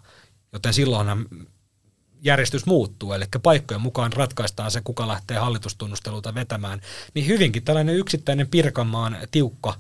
[0.52, 1.26] Joten silloinhan
[2.22, 6.80] järjestys muuttuu, eli paikkojen mukaan ratkaistaan se, kuka lähtee hallitustunnusteluta vetämään,
[7.14, 9.74] niin hyvinkin tällainen yksittäinen Pirkanmaan tiukka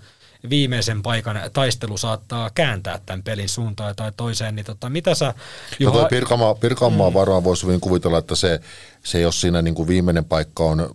[0.50, 5.34] viimeisen paikan taistelu saattaa kääntää tämän pelin suuntaan tai toiseen, niin tota, mitä sä...
[5.78, 6.02] Juha...
[6.02, 7.14] No Pirkanmaa, Pirkanmaa mm.
[7.14, 8.60] varmaan voisi hyvin kuvitella, että se,
[9.04, 10.90] se jos siinä niin kuin viimeinen paikka on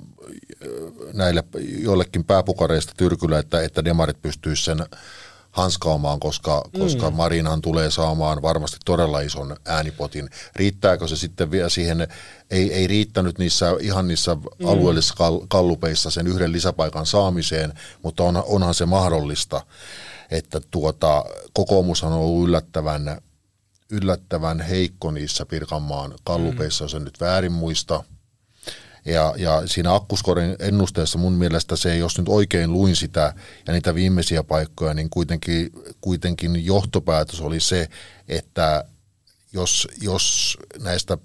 [1.14, 1.44] näille
[1.78, 4.86] joillekin pääpukareista tyrkyllä, että, että demarit pystyisivät sen
[5.54, 6.80] hanskaamaan, koska, mm.
[6.80, 10.30] koska Marinhan tulee saamaan varmasti todella ison äänipotin.
[10.56, 12.08] Riittääkö se sitten vielä siihen,
[12.52, 14.68] ei, ei riittänyt niissä ihan niissä mm.
[14.68, 15.16] alueellisissa
[15.48, 17.74] kallupeissa sen yhden lisäpaikan saamiseen,
[18.04, 19.62] mutta on, onhan se mahdollista,
[20.32, 23.22] että tuota, kokoomushan on ollut yllättävän,
[23.90, 26.86] yllättävän heikko niissä Pirkanmaan kallupeissa, mm.
[26.86, 28.04] jos en nyt väärin muista–
[29.06, 33.34] ja, ja siinä akkuskorin ennusteessa mun mielestä se, jos nyt oikein luin sitä
[33.68, 37.90] ja niitä viimeisiä paikkoja, niin kuitenkin, kuitenkin johtopäätös oli se,
[38.28, 38.86] että
[39.54, 41.18] jos, jos näistä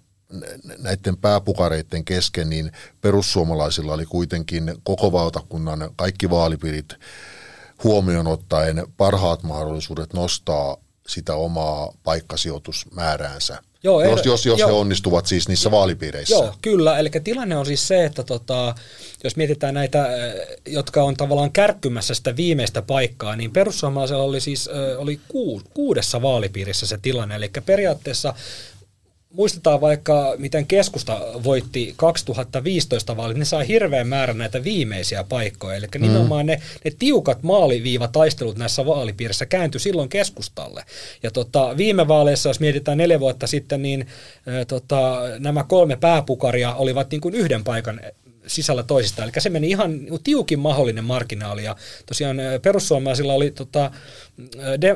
[0.79, 6.95] näiden pääpukareiden kesken, niin perussuomalaisilla oli kuitenkin koko valtakunnan kaikki vaalipiirit
[7.85, 13.62] huomioon ottaen parhaat mahdollisuudet nostaa sitä omaa paikkasijoitusmääräänsä.
[13.83, 16.35] Joo, jos, jos, jos he onnistuvat siis niissä vaalipiireissä.
[16.35, 16.99] Joo, kyllä.
[16.99, 18.75] Eli tilanne on siis se, että tota,
[19.25, 20.11] jos mietitään näitä, äh,
[20.67, 25.21] jotka on tavallaan kärkkymässä sitä viimeistä paikkaa, niin perussuomalaisella oli siis äh, oli
[25.75, 27.35] kuudessa vaalipiirissä se tilanne.
[27.37, 28.35] Eli periaatteessa
[29.38, 35.77] muistetaan vaikka, miten keskusta voitti 2015 vaalit, ne sai hirveän määrän näitä viimeisiä paikkoja.
[35.77, 36.03] Eli mm.
[36.03, 40.85] nimenomaan ne, ne tiukat maaliviivataistelut näissä vaalipiirissä kääntyi silloin keskustalle.
[41.22, 44.07] Ja tota, viime vaaleissa, jos mietitään neljä vuotta sitten, niin
[44.61, 48.01] ä, tota, nämä kolme pääpukaria olivat niin kuin yhden paikan
[48.49, 49.29] sisällä toisistaan.
[49.29, 51.65] Eli se meni ihan niin tiukin mahdollinen marginaali.
[51.65, 53.91] Ja tosiaan perussuomalaisilla oli tota,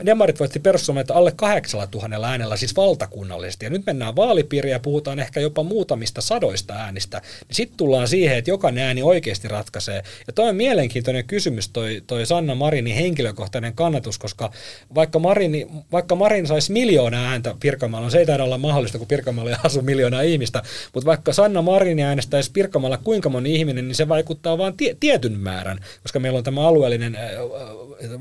[0.07, 3.65] Demarit voitti perussuomalaiset alle 8000 äänellä, siis valtakunnallisesti.
[3.65, 7.19] Ja nyt mennään vaalipiiriä ja puhutaan ehkä jopa muutamista sadoista äänistä.
[7.19, 10.03] Niin sitten tullaan siihen, että jokainen ääni oikeasti ratkaisee.
[10.27, 14.53] Ja toi on mielenkiintoinen kysymys, toi, toi Sanna Marinin henkilökohtainen kannatus, koska
[14.95, 19.07] vaikka Marini, vaikka Marin saisi miljoona ääntä Pirkanmaalla, no se ei taida olla mahdollista, kun
[19.07, 20.63] Pirkanmaalla ei asu miljoonaa ihmistä,
[20.95, 25.39] mutta vaikka Sanna Marini äänestäisi Pirkanmaalla kuinka moni ihminen, niin se vaikuttaa vain tie, tietyn
[25.39, 27.23] määrän, koska meillä on tämä alueellinen äh,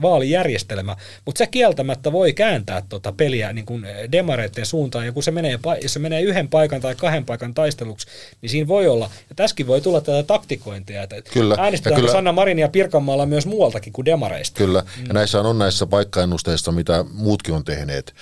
[0.02, 5.32] vaalijärjestelmä, mutta se kieltämättä voi kääntää tuota peliä niin kuin demareiden suuntaan, ja kun se
[5.32, 8.08] menee, jos se menee yhden paikan tai kahden paikan taisteluksi,
[8.42, 11.56] niin siinä voi olla, ja tässäkin voi tulla tätä taktikointia, että kyllä.
[11.60, 12.12] äänestetään kyllä.
[12.12, 14.58] Sanna Marinia Pirkanmaalla myös muualtakin kuin demareista.
[14.58, 15.06] Kyllä, mm.
[15.08, 18.14] ja näissä on näissä paikkaennusteissa, mitä muutkin on tehneet,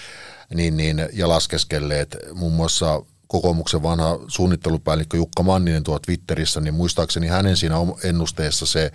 [0.54, 7.28] niin, niin, ja laskeskelleet, muun muassa kokoomuksen vanha suunnittelupäällikkö Jukka Manninen tuo Twitterissä, niin muistaakseni
[7.28, 8.92] hänen siinä ennusteessa se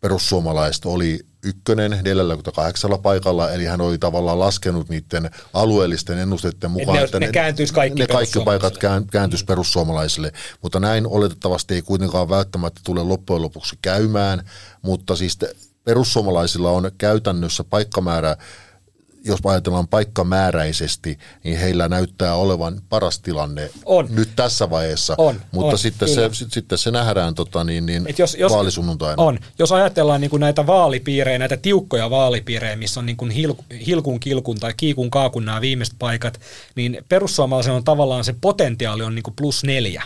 [0.00, 7.04] perussuomalaiset oli ykkönen 48 paikalla, eli hän oli tavallaan laskenut niiden alueellisten ennusteiden mukaan, ne,
[7.04, 7.32] että ne, ne,
[7.72, 8.74] kaikki, ne kaikki paikat
[9.10, 14.44] kääntyisi perussuomalaisille, mutta näin oletettavasti ei kuitenkaan välttämättä tule loppujen lopuksi käymään,
[14.82, 15.38] mutta siis
[15.84, 18.36] perussuomalaisilla on käytännössä paikkamäärä
[19.24, 24.06] jos ajatellaan paikkamääräisesti, niin heillä näyttää olevan paras tilanne on.
[24.10, 28.36] nyt tässä vaiheessa, on, mutta on, sitten, se, sitten se nähdään tota, niin, niin jos,
[28.40, 29.22] jos, vaalisunnuntaina.
[29.22, 29.38] On.
[29.58, 33.54] Jos ajatellaan niin kuin näitä vaalipiirejä, näitä tiukkoja vaalipiirejä, missä on niin kuin hil,
[33.86, 36.40] hilkun kilkun tai kiikun kaakun nämä viimeiset paikat,
[36.74, 40.02] niin perussuomalaisen on tavallaan se potentiaali on niin kuin plus neljä.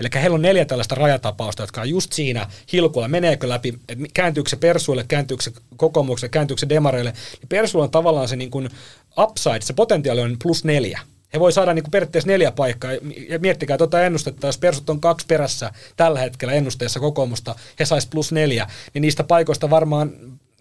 [0.00, 4.50] Eli heillä on neljä tällaista rajatapausta, jotka on just siinä hilkulla, meneekö läpi, että kääntyykö
[4.50, 7.12] se persuille, kääntyykö se kokoomukselle, kääntyykö se demareille.
[7.12, 8.70] Niin persuilla on tavallaan se niin kuin
[9.18, 11.00] upside, se potentiaali on plus neljä.
[11.34, 12.92] He voi saada niin kuin periaatteessa neljä paikkaa.
[13.28, 18.06] Ja miettikää tuota ennustetta, jos persut on kaksi perässä tällä hetkellä ennusteessa kokoomusta, he sais
[18.06, 20.12] plus neljä, niin niistä paikoista varmaan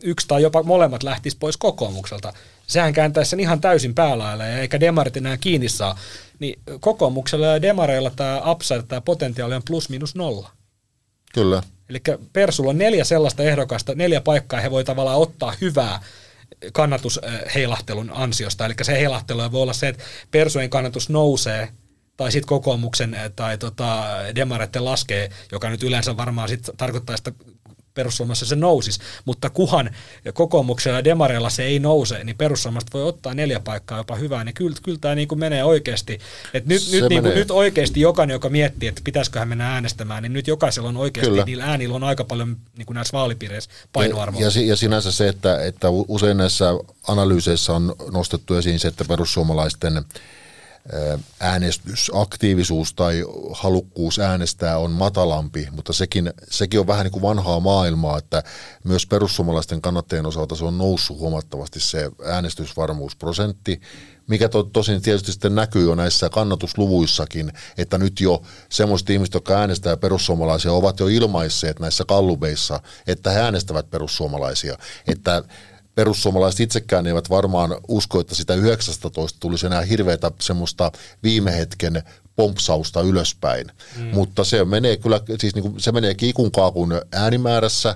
[0.03, 2.33] yksi tai jopa molemmat lähtisi pois kokoomukselta.
[2.67, 5.99] sehän kääntäisi sen ihan täysin päälaille, eikä demarit enää kiinni saa.
[6.43, 10.49] Niin kokoomuksella ja demareilla tämä upside, tämä potentiaali on plus minus nolla.
[11.33, 11.63] Kyllä.
[11.89, 12.01] Eli
[12.33, 15.99] Persulla on neljä sellaista ehdokasta, neljä paikkaa, he voi tavallaan ottaa hyvää
[16.73, 18.65] kannatusheilahtelun ansiosta.
[18.65, 21.69] Eli se heilahtelu voi olla se, että Persujen kannatus nousee
[22.17, 24.03] tai sitten kokoomuksen tai tota,
[24.35, 27.31] demareiden laskee, joka nyt yleensä varmaan sit tarkoittaa, että
[27.93, 29.89] perussuomassa se nousisi, mutta kuhan
[30.33, 34.53] kokoomuksella ja demareilla se ei nouse, niin perussuomalaiset voi ottaa neljä paikkaa jopa hyvää, niin
[34.53, 36.19] kyllä, kyllä tämä niin kuin menee oikeasti.
[36.53, 40.33] Et nyt, nyt, niin kuin, nyt oikeasti jokainen, joka miettii, että pitäisiköhän mennä äänestämään, niin
[40.33, 41.45] nyt jokaisella on oikeasti, kyllä.
[41.45, 44.41] niillä äänillä on aika paljon niin kuin näissä vaalipiireissä painoarvoa.
[44.41, 46.65] Ja, ja, ja sinänsä se, että, että usein näissä
[47.07, 50.05] analyyseissä on nostettu esiin se, että perussuomalaisten
[51.39, 58.17] äänestysaktiivisuus tai halukkuus äänestää on matalampi, mutta sekin, sekin on vähän niin kuin vanhaa maailmaa,
[58.17, 58.43] että
[58.83, 63.81] myös perussuomalaisten kannattajien osalta se on noussut huomattavasti se äänestysvarmuusprosentti,
[64.27, 69.53] mikä to, tosin tietysti sitten näkyy jo näissä kannatusluvuissakin, että nyt jo semmoiset ihmiset, jotka
[69.53, 75.43] äänestää perussuomalaisia, ovat jo ilmaisseet näissä kallubeissa, että he äänestävät perussuomalaisia, että
[75.95, 80.91] perussuomalaiset itsekään eivät varmaan usko, että sitä 19 tulisi enää hirveätä semmoista
[81.23, 82.03] viime hetken
[82.35, 83.67] pompsausta ylöspäin.
[83.97, 84.05] Mm.
[84.13, 87.95] Mutta se menee kyllä, siis niin kuin, se menee kiikun kaakun äänimäärässä,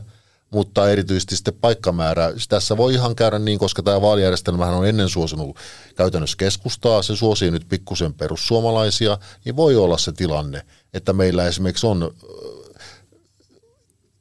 [0.50, 2.34] mutta erityisesti sitten paikkamäärä.
[2.50, 5.58] Tässä voi ihan käydä niin, koska tämä vaalijärjestelmähän on ennen suosinut
[5.96, 10.62] käytännössä keskustaa, se suosii nyt pikkusen perussuomalaisia, niin voi olla se tilanne,
[10.94, 12.14] että meillä esimerkiksi on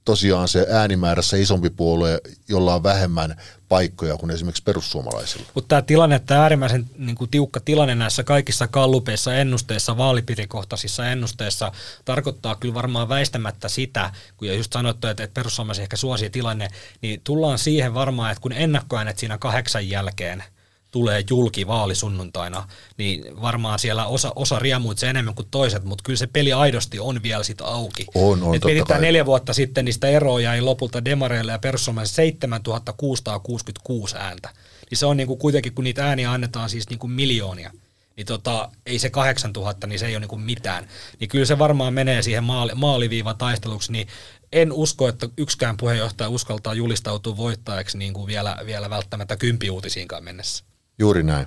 [0.07, 3.37] tosiaan se äänimäärässä isompi puolue, jolla on vähemmän
[3.69, 5.47] paikkoja kuin esimerkiksi perussuomalaisilla.
[5.55, 11.73] Mutta tämä tilanne, tämä äärimmäisen niin kuin tiukka tilanne näissä kaikissa kallupeissa, ennusteissa, vaalipiirikohtaisissa ennusteissa
[12.05, 16.69] tarkoittaa kyllä varmaan väistämättä sitä, kun just sanottu, että, että perussuomalaiset ehkä suosii tilanne,
[17.03, 20.45] niin tullaan siihen varmaan, että kun ennakkoäänet siinä kahdeksan jälkeen–
[20.97, 26.27] tulee julki vaalisunnuntaina, niin varmaan siellä osa, osa riemuit enemmän kuin toiset, mutta kyllä se
[26.27, 28.07] peli aidosti on vielä sitä auki.
[28.15, 28.63] On, on, Et
[29.01, 34.49] neljä vuotta sitten, niistä eroa jäi lopulta Demareille ja perussuomalaisille 7666 ääntä.
[34.91, 37.71] Niin se on niin kuin kuitenkin, kun niitä ääniä annetaan siis niin kuin miljoonia,
[38.17, 40.89] niin tota, ei se 8000, niin se ei ole niin kuin mitään.
[41.21, 44.09] Niin kyllä se varmaan menee siihen maali, maaliviivan taisteluksi, niin
[44.53, 50.65] en usko, että yksikään puheenjohtaja uskaltaa julistautua voittajaksi niin kuin vielä, vielä välttämättä kympiuutisiinkaan mennessä.
[50.99, 51.47] Juuri näin.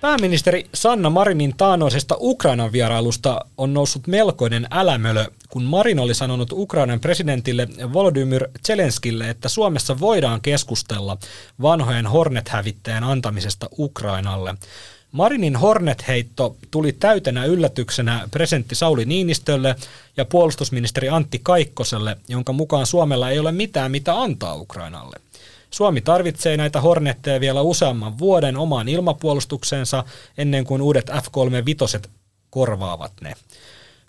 [0.00, 7.00] Pääministeri Sanna Marinin taanoisesta Ukrainan vierailusta on noussut melkoinen älämölö, kun Marin oli sanonut Ukrainan
[7.00, 11.18] presidentille Volodymyr Zelenskille, että Suomessa voidaan keskustella
[11.62, 14.54] vanhojen Hornet-hävittäjän antamisesta Ukrainalle.
[15.12, 19.76] Marinin Hornet-heitto tuli täytenä yllätyksenä presidentti Sauli Niinistölle
[20.16, 25.16] ja puolustusministeri Antti Kaikkoselle, jonka mukaan Suomella ei ole mitään mitä antaa Ukrainalle.
[25.70, 30.04] Suomi tarvitsee näitä Hornetteja vielä useamman vuoden omaan ilmapuolustukseensa
[30.38, 32.08] ennen kuin uudet F-35
[32.50, 33.34] korvaavat ne.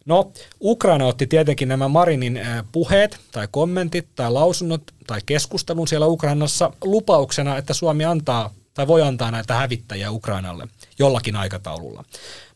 [0.05, 6.73] No, Ukraina otti tietenkin nämä Marinin puheet tai kommentit tai lausunnot tai keskustelun siellä Ukrainassa
[6.83, 10.67] lupauksena, että Suomi antaa tai voi antaa näitä hävittäjiä Ukrainalle
[10.99, 12.03] jollakin aikataululla.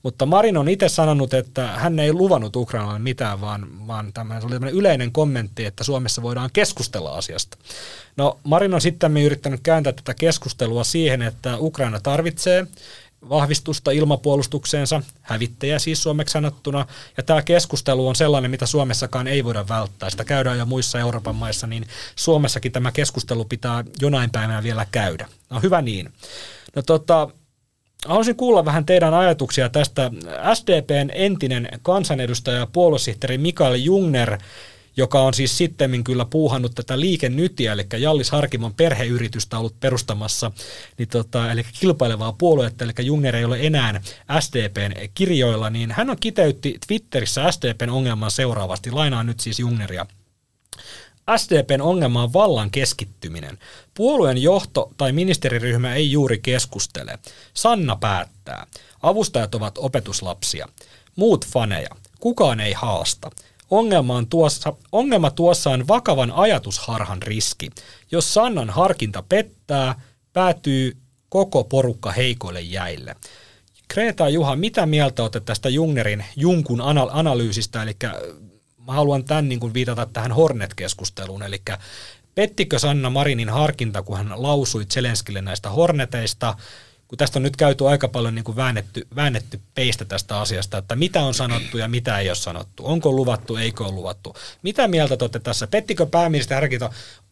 [0.04, 4.72] Mutta Marin on itse sanonut, että hän ei luvannut Ukrainalle mitään, vaan, vaan tämä oli
[4.72, 7.58] yleinen kommentti, että Suomessa voidaan keskustella asiasta.
[8.18, 12.68] No Marin on sitten yrittänyt kääntää tätä keskustelua siihen, että Ukraina tarvitsee
[13.30, 16.86] vahvistusta ilmapuolustukseensa, hävittäjä siis suomeksi sanottuna,
[17.18, 20.10] ja tämä keskustelu on sellainen, mitä Suomessakaan ei voida välttää.
[20.10, 25.28] Sitä käydään jo muissa Euroopan maissa, niin Suomessakin tämä keskustelu pitää jonain päivänä vielä käydä.
[25.50, 26.14] No hyvä niin.
[26.76, 27.30] No tota,
[28.06, 30.12] Haluaisin kuulla vähän teidän ajatuksia tästä.
[30.54, 34.38] SDPn entinen kansanedustaja ja puoluesihteeri Mikael Jungner,
[34.98, 40.52] joka on siis sitten kyllä puuhannut tätä liikennytiä, eli Jallis Harkimon perheyritystä ollut perustamassa,
[40.98, 44.02] niin tota, eli kilpailevaa puoluetta, eli Jungner ei ole enää
[44.40, 50.06] SDPn kirjoilla, niin hän on kiteytti Twitterissä SDPn ongelman seuraavasti, lainaan nyt siis Jungneria.
[51.38, 53.58] SDPn ongelma on vallan keskittyminen.
[53.94, 57.20] Puolueen johto tai ministeriryhmä ei juuri keskustele.
[57.54, 58.68] Sanna päättää.
[59.02, 60.68] Avustajat ovat opetuslapsia.
[61.16, 61.90] Muut faneja.
[62.20, 63.32] Kukaan ei haasta.
[63.72, 67.70] Ongelma, on tuossa, ongelma tuossa on vakavan ajatusharhan riski.
[68.12, 70.02] Jos Sannan harkinta pettää,
[70.34, 70.98] päätyy
[71.30, 73.16] koko porukka heikoille jäille.
[73.88, 77.96] Kreta Juha, mitä mieltä olette tästä Jungnerin Junkun analyysistä, eli
[78.88, 81.62] mä haluan tämän niin kuin viitata tähän Hornet-keskusteluun, eli
[82.36, 86.56] pettikö Sanna Marinin harkinta, kun hän lausui Zelenskille näistä Horneteista,
[87.08, 90.96] kun tästä on nyt käyty aika paljon niin kuin väännetty, väännetty peistä tästä asiasta, että
[90.96, 94.36] mitä on sanottu ja mitä ei ole sanottu, onko luvattu, eikö ole luvattu.
[94.62, 95.68] Mitä mieltä te olette tässä?
[95.68, 96.90] Pettikö pääministeri harkinta,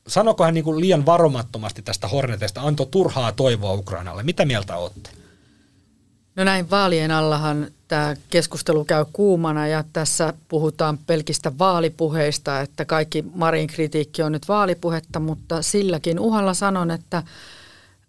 [0.08, 4.24] sanoko hän niin kuin liian varomattomasti tästä Hornetesta, antoi turhaa toivoa Ukrainalle.
[4.24, 5.10] Mitä mieltä olette?
[6.36, 13.26] No näin vaalien allahan tämä keskustelu käy kuumana ja tässä puhutaan pelkistä vaalipuheista, että kaikki
[13.36, 17.24] Marin kritiikki on nyt vaalipuhetta, mutta silläkin uhalla sanon, että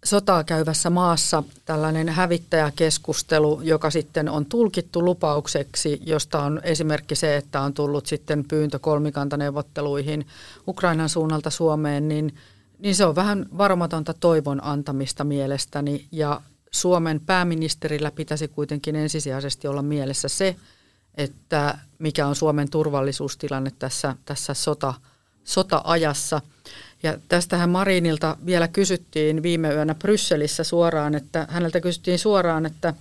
[0.05, 7.61] sotaa käyvässä maassa tällainen hävittäjäkeskustelu, joka sitten on tulkittu lupaukseksi, josta on esimerkki se, että
[7.61, 10.27] on tullut sitten pyyntö kolmikantaneuvotteluihin
[10.67, 12.35] Ukrainan suunnalta Suomeen, niin,
[12.79, 16.41] niin se on vähän varmatonta toivon antamista mielestäni ja
[16.71, 20.55] Suomen pääministerillä pitäisi kuitenkin ensisijaisesti olla mielessä se,
[21.15, 24.93] että mikä on Suomen turvallisuustilanne tässä, tässä sota,
[25.43, 26.41] sota-ajassa.
[27.03, 32.93] Ja tästähän Marinilta vielä kysyttiin viime yönä Brysselissä suoraan, että häneltä kysyttiin suoraan, että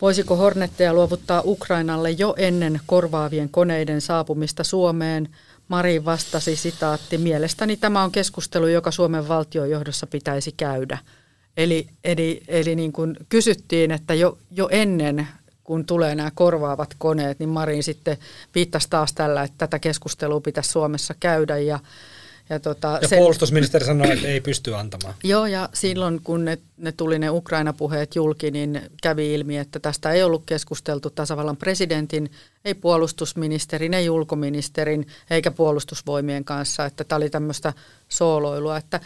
[0.00, 5.28] voisiko Hornetteja luovuttaa Ukrainalle jo ennen korvaavien koneiden saapumista Suomeen.
[5.68, 10.98] Marin vastasi sitaatti, mielestäni tämä on keskustelu, joka Suomen valtiojohdossa pitäisi käydä–
[11.58, 15.28] Eli, eli, eli niin kuin kysyttiin, että jo, jo ennen
[15.64, 18.16] kun tulee nämä korvaavat koneet, niin Marin sitten
[18.54, 21.58] viittasi taas tällä, että tätä keskustelua pitäisi Suomessa käydä.
[21.58, 21.78] Ja,
[22.50, 25.14] ja, tota, ja sen, puolustusministeri sanoi, että ei pysty antamaan.
[25.24, 30.12] Joo, ja silloin kun ne, ne tuli ne Ukraina-puheet julki, niin kävi ilmi, että tästä
[30.12, 32.30] ei ollut keskusteltu tasavallan presidentin,
[32.64, 37.72] ei puolustusministerin, ei ulkoministerin eikä puolustusvoimien kanssa, että tämä oli tämmöistä
[38.08, 38.76] sooloilua.
[38.76, 39.00] Että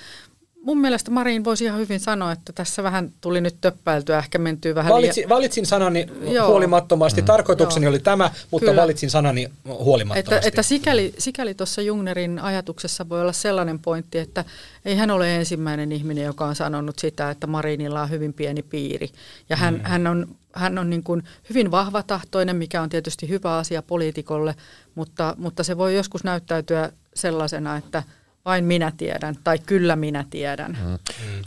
[0.62, 4.74] mun mielestä Marin voisi ihan hyvin sanoa, että tässä vähän tuli nyt töppäiltyä, ehkä mentyy
[4.74, 5.28] vähän valitsin, liian...
[5.28, 6.48] valitsin sanani Joo.
[6.48, 7.20] huolimattomasti.
[7.20, 7.24] Mm.
[7.24, 7.90] Tarkoitukseni Joo.
[7.90, 8.82] oli tämä, mutta Kyllä.
[8.82, 10.34] valitsin sanani huolimattomasti.
[10.36, 14.44] Että, että sikäli, sikäli tuossa Jungnerin ajatuksessa voi olla sellainen pointti, että
[14.84, 19.08] ei hän ole ensimmäinen ihminen, joka on sanonut sitä, että Marinilla on hyvin pieni piiri.
[19.48, 19.80] Ja hän, mm.
[19.82, 24.54] hän on, hän on niin kuin hyvin vahvatahtoinen, mikä on tietysti hyvä asia poliitikolle,
[24.94, 28.02] mutta, mutta se voi joskus näyttäytyä sellaisena, että–
[28.44, 30.78] vain minä tiedän, tai kyllä minä tiedän.
[30.84, 30.98] Mm.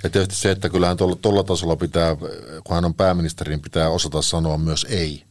[0.04, 2.16] Ja tietysti se, että kyllähän tuolla tasolla pitää,
[2.64, 5.24] kun hän on pääministeri, niin pitää osata sanoa myös ei.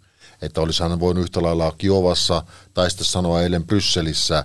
[0.42, 2.42] Että olisi hän voinut yhtä lailla Kiovassa
[2.74, 4.44] tai sitten sanoa eilen Brysselissä,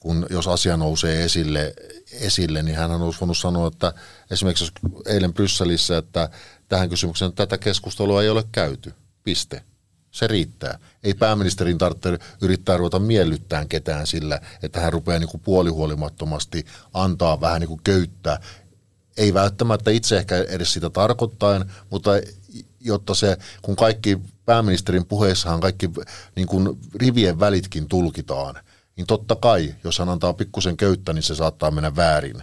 [0.00, 1.74] kun jos asia nousee esille,
[2.12, 3.92] esille niin hän olisi voinut sanoa, että
[4.30, 4.72] esimerkiksi
[5.06, 6.28] eilen Brysselissä, että
[6.68, 8.94] tähän kysymykseen tätä keskustelua ei ole käyty.
[9.24, 9.62] Piste.
[10.10, 10.78] Se riittää.
[11.02, 17.40] Ei pääministerin tarvitse yrittää ruveta miellyttään ketään sillä, että hän rupeaa niin kuin puolihuolimattomasti antaa
[17.40, 18.40] vähän niin kuin köyttää.
[19.16, 22.10] Ei välttämättä itse ehkä edes sitä tarkoittaen, mutta
[22.80, 25.90] jotta se, kun kaikki pääministerin puheissahan kaikki
[26.36, 28.54] niin kuin rivien välitkin tulkitaan,
[28.96, 32.42] niin totta kai, jos hän antaa pikkusen köyttä, niin se saattaa mennä väärin.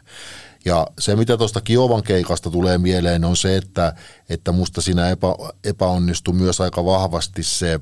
[0.65, 3.93] Ja se, mitä tuosta Kiovan keikasta tulee mieleen, on se, että,
[4.29, 5.27] että musta siinä epä,
[5.63, 7.79] epäonnistui myös aika vahvasti se,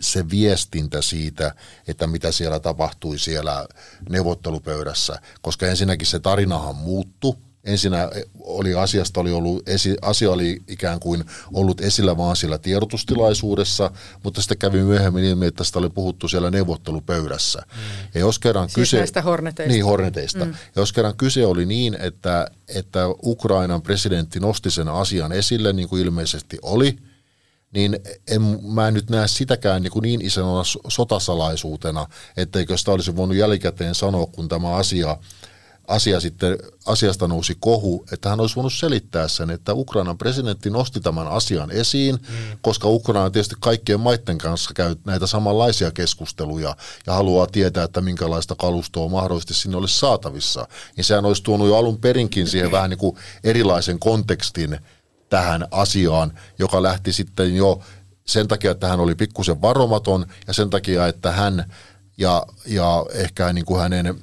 [0.00, 1.54] se viestintä siitä,
[1.88, 3.66] että mitä siellä tapahtui siellä
[4.08, 5.20] neuvottelupöydässä.
[5.40, 11.24] Koska ensinnäkin se tarinahan muuttui ensinnä oli asiasta oli ollut, esi, asia oli ikään kuin
[11.52, 13.90] ollut esillä vaan siellä tiedotustilaisuudessa,
[14.22, 17.62] mutta sitten kävi myöhemmin ilmi, että sitä oli puhuttu siellä neuvottelupöydässä.
[17.66, 18.08] Mm.
[18.14, 18.96] Ja jos kerran siis kyse...
[18.96, 19.72] näistä horneteista.
[19.72, 20.44] Niin, horneteista.
[20.44, 20.50] Mm.
[20.50, 25.88] Ja jos kerran kyse oli niin, että, että Ukrainan presidentti nosti sen asian esille, niin
[25.88, 26.96] kuin ilmeisesti oli,
[27.72, 33.16] niin en, mä en nyt näe sitäkään niin, kuin niin isona sotasalaisuutena, etteikö sitä olisi
[33.16, 35.16] voinut jälkikäteen sanoa, kun tämä asia–
[35.88, 41.00] asia sitten, asiasta nousi kohu, että hän olisi voinut selittää sen, että Ukrainan presidentti nosti
[41.00, 42.58] tämän asian esiin, mm.
[42.62, 48.54] koska Ukraina tietysti kaikkien maiden kanssa käy näitä samanlaisia keskusteluja ja haluaa tietää, että minkälaista
[48.54, 50.68] kalustoa mahdollisesti sinne olisi saatavissa.
[50.96, 54.78] Niin sehän olisi tuonut jo alun perinkin siihen vähän niin kuin erilaisen kontekstin
[55.28, 57.80] tähän asiaan, joka lähti sitten jo
[58.26, 61.72] sen takia, että hän oli pikkusen varomaton ja sen takia, että hän
[62.18, 64.18] ja, ja ehkä niin kuin hänen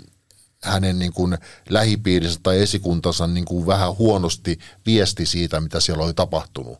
[0.63, 1.37] hänen niin kuin
[1.69, 6.79] lähipiirinsä tai esikuntansa niin kuin vähän huonosti viesti siitä, mitä siellä oli tapahtunut.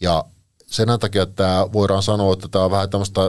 [0.00, 0.24] Ja
[0.66, 3.20] sen takia, että tämä voidaan sanoa, että tämä on vähän tämmöistä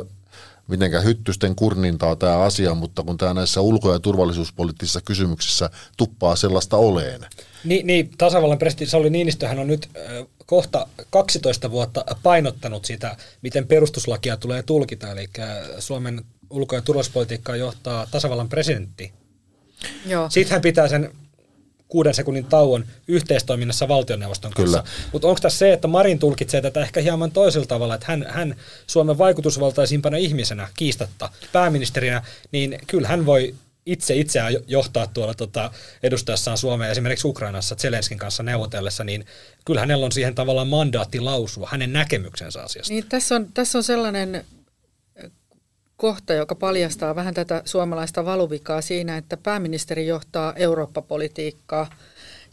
[0.67, 6.77] mitenkään hyttysten kurnintaa tämä asia, mutta kun tämä näissä ulko- ja turvallisuuspoliittisissa kysymyksissä tuppaa sellaista
[6.77, 7.21] oleen.
[7.63, 9.89] Niin, niin tasavallan presidentti Sauli Niinistöhän on nyt
[10.45, 15.29] kohta 12 vuotta painottanut sitä, miten perustuslakia tulee tulkita, eli
[15.79, 19.13] Suomen ulko- ja turvallisuuspolitiikkaa johtaa tasavallan presidentti
[20.05, 20.29] Joo.
[20.29, 21.11] Sitten hän pitää sen
[21.87, 24.83] kuuden sekunnin tauon yhteistoiminnassa valtioneuvoston kanssa.
[25.11, 28.55] Mutta onko tässä se, että Marin tulkitsee tätä ehkä hieman toisella tavalla, että hän, hän
[28.87, 35.71] Suomen vaikutusvaltaisimpana ihmisenä kiistatta, pääministerinä, niin kyllä hän voi itse itseään johtaa tuolla tota,
[36.03, 39.25] edustajassaan Suomea esimerkiksi Ukrainassa Zelenskin kanssa neuvotellessa, niin
[39.65, 42.93] kyllä hänellä on siihen tavallaan mandaatti lausua hänen näkemyksensä asiasta.
[42.93, 44.45] Niin, tässä, on, tässä on sellainen
[45.97, 51.89] kohta, joka paljastaa vähän tätä suomalaista valuvikaa siinä, että pääministeri johtaa Eurooppa-politiikkaa–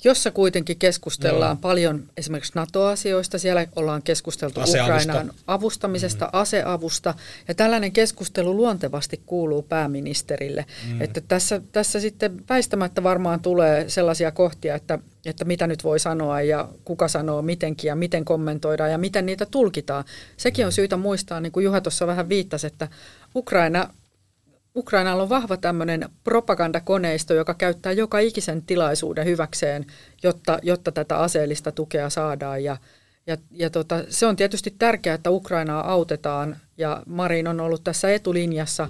[0.04, 1.60] jossa kuitenkin keskustellaan no.
[1.60, 3.38] paljon esimerkiksi NATO-asioista.
[3.38, 4.94] Siellä ollaan keskusteltu Aseavusta.
[4.94, 6.30] Ukrainaan avustamisesta, mm.
[6.32, 7.14] aseavusta.
[7.48, 10.64] Ja tällainen keskustelu luontevasti kuuluu pääministerille.
[10.88, 11.00] Mm.
[11.02, 16.42] Että tässä, tässä sitten väistämättä varmaan tulee sellaisia kohtia, että, että mitä nyt voi sanoa
[16.42, 20.04] ja kuka sanoo mitenkin ja miten kommentoidaan ja miten niitä tulkitaan.
[20.36, 22.88] Sekin on syytä muistaa, niin kuin Juha tuossa vähän viittasi, että
[23.36, 23.90] Ukraina
[24.76, 29.86] Ukrainalla on vahva tämmöinen propagandakoneisto, joka käyttää joka ikisen tilaisuuden hyväkseen,
[30.22, 32.64] jotta, jotta tätä aseellista tukea saadaan.
[32.64, 32.76] Ja,
[33.26, 38.14] ja, ja tota, se on tietysti tärkeää, että Ukrainaa autetaan ja Marin on ollut tässä
[38.14, 38.88] etulinjassa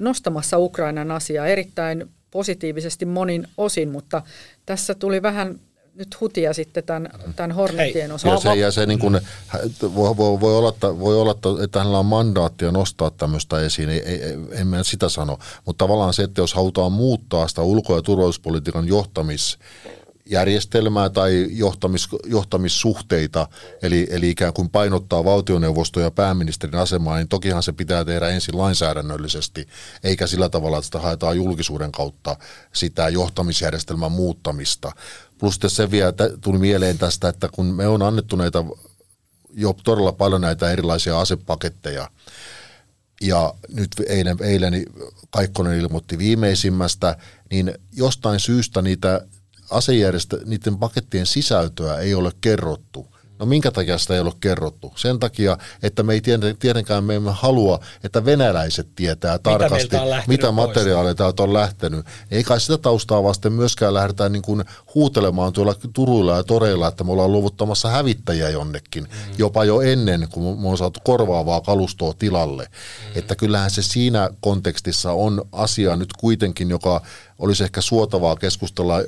[0.00, 4.22] nostamassa Ukrainan asiaa erittäin positiivisesti monin osin, mutta
[4.66, 5.60] tässä tuli vähän
[5.94, 8.48] nyt hutia sitten tämän, tämän Hornetien osalta.
[8.48, 9.20] Ja se, ja se niin kuin,
[9.82, 14.00] voi, voi, voi, olla, että, voi olla, että hänellä on mandaattia nostaa tämmöistä esiin, ei,
[14.00, 14.20] ei,
[14.50, 15.38] en mä sitä sano.
[15.64, 19.58] Mutta tavallaan se, että jos halutaan muuttaa sitä ulko- ja turvallisuuspolitiikan johtamis
[20.26, 23.48] järjestelmää tai johtamis, johtamissuhteita,
[23.82, 28.58] eli, eli ikään kuin painottaa valtioneuvosto ja pääministerin asemaa, niin tokihan se pitää tehdä ensin
[28.58, 29.68] lainsäädännöllisesti,
[30.04, 32.36] eikä sillä tavalla, että sitä haetaan julkisuuden kautta
[32.72, 34.92] sitä johtamisjärjestelmän muuttamista.
[35.42, 38.64] Plus se vielä tuli mieleen tästä, että kun me on annettu näitä
[39.54, 42.10] jo todella paljon näitä erilaisia asepaketteja,
[43.20, 44.86] ja nyt eilen, eilen
[45.30, 47.16] Kaikkonen ilmoitti viimeisimmästä,
[47.50, 49.26] niin jostain syystä niitä
[49.70, 53.11] asejärjestä, niiden pakettien sisältöä ei ole kerrottu.
[53.42, 54.92] No minkä takia sitä ei ole kerrottu?
[54.96, 56.20] Sen takia, että me ei
[56.58, 62.06] tietenkään me emme halua, että venäläiset tietää mitä tarkasti, mitä materiaaleja täältä on lähtenyt.
[62.30, 64.64] Eikä sitä taustaa vasten myöskään lähdetään niin kuin
[64.94, 69.34] huutelemaan tuolla turuilla ja toreilla, että me ollaan luovuttamassa hävittäjiä jonnekin, mm.
[69.38, 72.64] jopa jo ennen kuin me on saatu korvaavaa kalustoa tilalle.
[72.64, 73.18] Mm.
[73.18, 77.00] Että kyllähän se siinä kontekstissa on asia nyt kuitenkin, joka
[77.38, 79.02] olisi ehkä suotavaa keskustella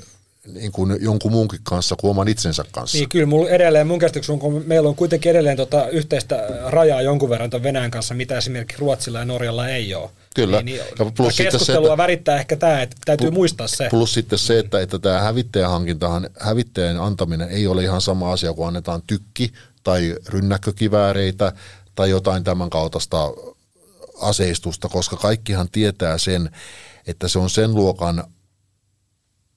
[0.53, 2.99] niin kuin jonkun muunkin kanssa kuin oman itsensä kanssa.
[2.99, 7.31] Niin kyllä mulla edelleen, mun käsityksessä kun meillä on kuitenkin edelleen tota yhteistä rajaa jonkun
[7.31, 10.11] verran ton Venäjän kanssa, mitä esimerkiksi Ruotsilla ja Norjalla ei ole.
[10.35, 10.63] Kyllä.
[10.63, 13.89] Niin, niin, ja plus keskustelua se, että, värittää ehkä tämä, että täytyy plus, muistaa se.
[13.91, 18.69] Plus sitten se, että, että tämä hävittäjähankintahan, hävittäjän antaminen ei ole ihan sama asia kuin
[18.69, 21.53] annetaan tykki tai rynnäkkökivääreitä
[21.95, 23.33] tai jotain tämän kaltaista
[24.21, 26.51] aseistusta, koska kaikkihan tietää sen,
[27.07, 28.25] että se on sen luokan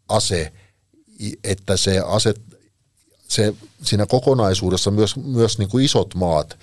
[0.10, 0.52] ase,
[1.44, 2.42] että se aset,
[3.28, 3.54] se,
[3.84, 6.58] siinä kokonaisuudessa myös, myös niin kuin isot maat,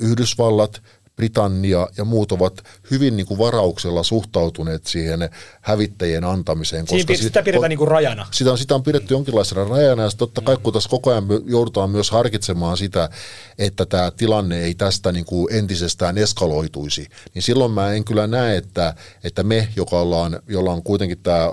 [0.00, 0.82] Yhdysvallat,
[1.16, 6.86] Britannia ja muut ovat hyvin niin kuin varauksella suhtautuneet siihen hävittäjien antamiseen.
[6.86, 8.26] Koska Siin, sitä pidetään niin kuin rajana.
[8.30, 11.90] Sitä on, sitä on pidetty jonkinlaisena rajana ja totta kai kun tässä koko ajan joudutaan
[11.90, 13.10] myös harkitsemaan sitä,
[13.58, 18.56] että tämä tilanne ei tästä niin kuin entisestään eskaloituisi, niin silloin mä en kyllä näe,
[18.56, 18.94] että,
[19.24, 21.52] että me, joka ollaan, jolla on kuitenkin tämä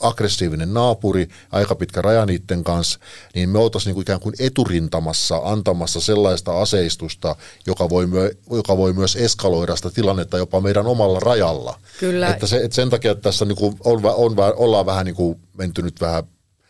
[0.00, 2.98] aggressiivinen naapuri, aika pitkä raja niiden kanssa,
[3.34, 7.36] niin me oltaisiin niin ikään kuin eturintamassa antamassa sellaista aseistusta,
[7.66, 11.80] joka voi, myö, joka voi myös eskaloida sitä tilannetta jopa meidän omalla rajalla.
[12.00, 12.28] Kyllä.
[12.28, 15.40] Että, se, että sen takia että tässä niin kuin on, on, ollaan vähän niin kuin
[15.58, 16.24] menty nyt vähän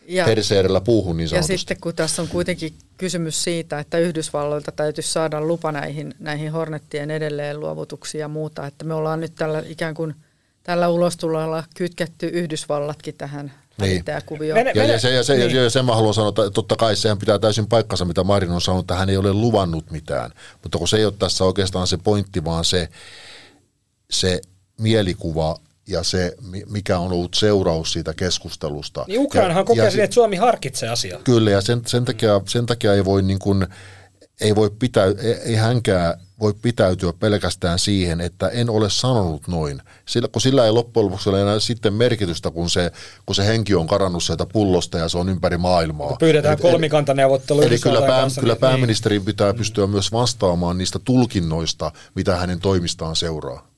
[0.07, 1.53] ja, perseerellä puuhun niin sanotusti.
[1.53, 6.51] Ja sitten kun tässä on kuitenkin kysymys siitä, että Yhdysvalloilta täytyisi saada lupa näihin, näihin
[6.51, 10.15] Hornettien edelleen luovutuksiin ja muuta, että me ollaan nyt tällä ikään kuin–
[10.69, 14.03] tällä ulostulolla kytketty Yhdysvallatkin tähän niin.
[14.25, 14.65] kuvioon.
[14.75, 17.17] Ja, ja, se, ja, se, ja, ja sen mä haluan sanoa, että totta kai sehän
[17.17, 20.31] pitää täysin paikkansa, mitä Marin on sanonut, että hän ei ole luvannut mitään.
[20.63, 22.89] Mutta kun se ei ole tässä oikeastaan se pointti, vaan se,
[24.09, 24.41] se
[24.79, 25.57] mielikuva
[25.87, 26.35] ja se,
[26.69, 29.05] mikä on ollut seuraus siitä keskustelusta.
[29.07, 31.19] Niin Ukrainahan kokee että Suomi harkitsee asiaa.
[31.23, 33.67] Kyllä, ja sen, sen, takia, sen takia ei voi niin kuin,
[34.41, 35.05] ei voi pitää,
[35.45, 39.81] ei hänkään voi pitäytyä pelkästään siihen, että en ole sanonut noin.
[40.05, 42.91] Sillä, kun sillä ei loppujen lopuksi ole enää sitten merkitystä, kun se,
[43.25, 46.15] kun se henki on karannut sieltä pullosta ja se on ympäri maailmaa.
[46.19, 47.61] Pyydetään eli, kolmikantaneuvottelu.
[47.61, 52.59] Eli kyllä, pää, kanssa, kyllä niin, pääministerin pitää pystyä myös vastaamaan niistä tulkinnoista, mitä hänen
[52.59, 53.69] toimistaan seuraa.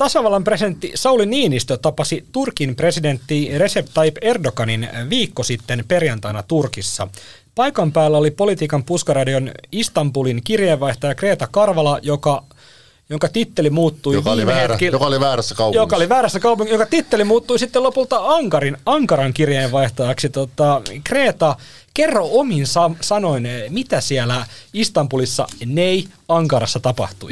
[0.00, 7.08] Tasavallan presidentti Sauli Niinistö tapasi Turkin presidentti Recep Tayyip Erdoganin viikko sitten perjantaina Turkissa.
[7.54, 12.44] Paikan päällä oli politiikan puskaradion Istanbulin kirjeenvaihtaja Kreta Karvala, joka
[13.10, 15.82] jonka titteli muuttui Joka oli, väärä, hetkellä- joka oli väärässä kaupungissa.
[15.82, 20.28] joka oli väärässä kaupungissa, joka titteli muuttui sitten lopulta Ankarin, Ankaran kirjeenvaihtajaksi.
[20.28, 21.56] Tota, Kreta,
[21.94, 27.30] kerro omin sa- sanoin, mitä siellä Istanbulissa, nei, Ankarassa tapahtui?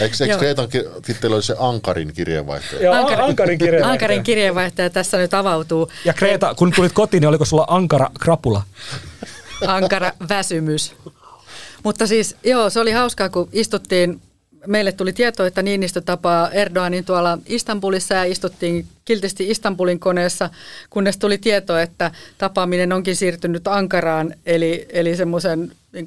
[0.00, 0.38] Eikö, eikö.
[0.38, 2.82] Kreetan ki- titteli oli se Ankarin kirjeenvaihtaja?
[2.82, 3.92] Joo, Ankarin, Ankarin kirjeenvaihtaja.
[3.92, 5.90] Ankarin kirjeenvaihtaja tässä nyt avautuu.
[6.04, 8.62] Ja Kreta, kun tulit kotiin, niin oliko sulla Ankara krapula?
[9.66, 10.92] ankara väsymys.
[11.84, 14.20] Mutta siis joo, se oli hauskaa, kun istuttiin,
[14.66, 20.50] meille tuli tieto, että Niinistö tapaa Erdoganin tuolla Istanbulissa ja istuttiin kiltisti Istanbulin koneessa,
[20.90, 26.06] kunnes tuli tieto, että tapaaminen onkin siirtynyt Ankaraan, eli, eli semmoisen niin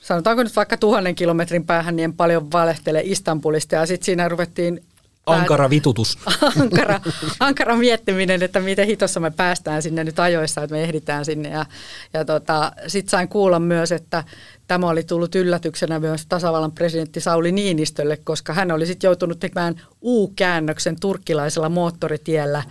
[0.00, 3.74] sanotaanko nyt vaikka tuhannen kilometrin päähän, niin en paljon valehtele Istanbulista.
[3.74, 4.82] Ja sitten siinä ruvettiin
[5.26, 6.18] Ankara vitutus.
[6.60, 7.00] ankara,
[7.40, 11.48] ankara miettiminen, että miten hitossa me päästään sinne nyt ajoissa, että me ehditään sinne.
[11.48, 11.66] Ja,
[12.12, 14.24] ja tota, sitten sain kuulla myös, että
[14.68, 19.74] tämä oli tullut yllätyksenä myös tasavallan presidentti Sauli Niinistölle, koska hän oli sitten joutunut tekemään
[20.02, 22.62] U-käännöksen turkkilaisella moottoritiellä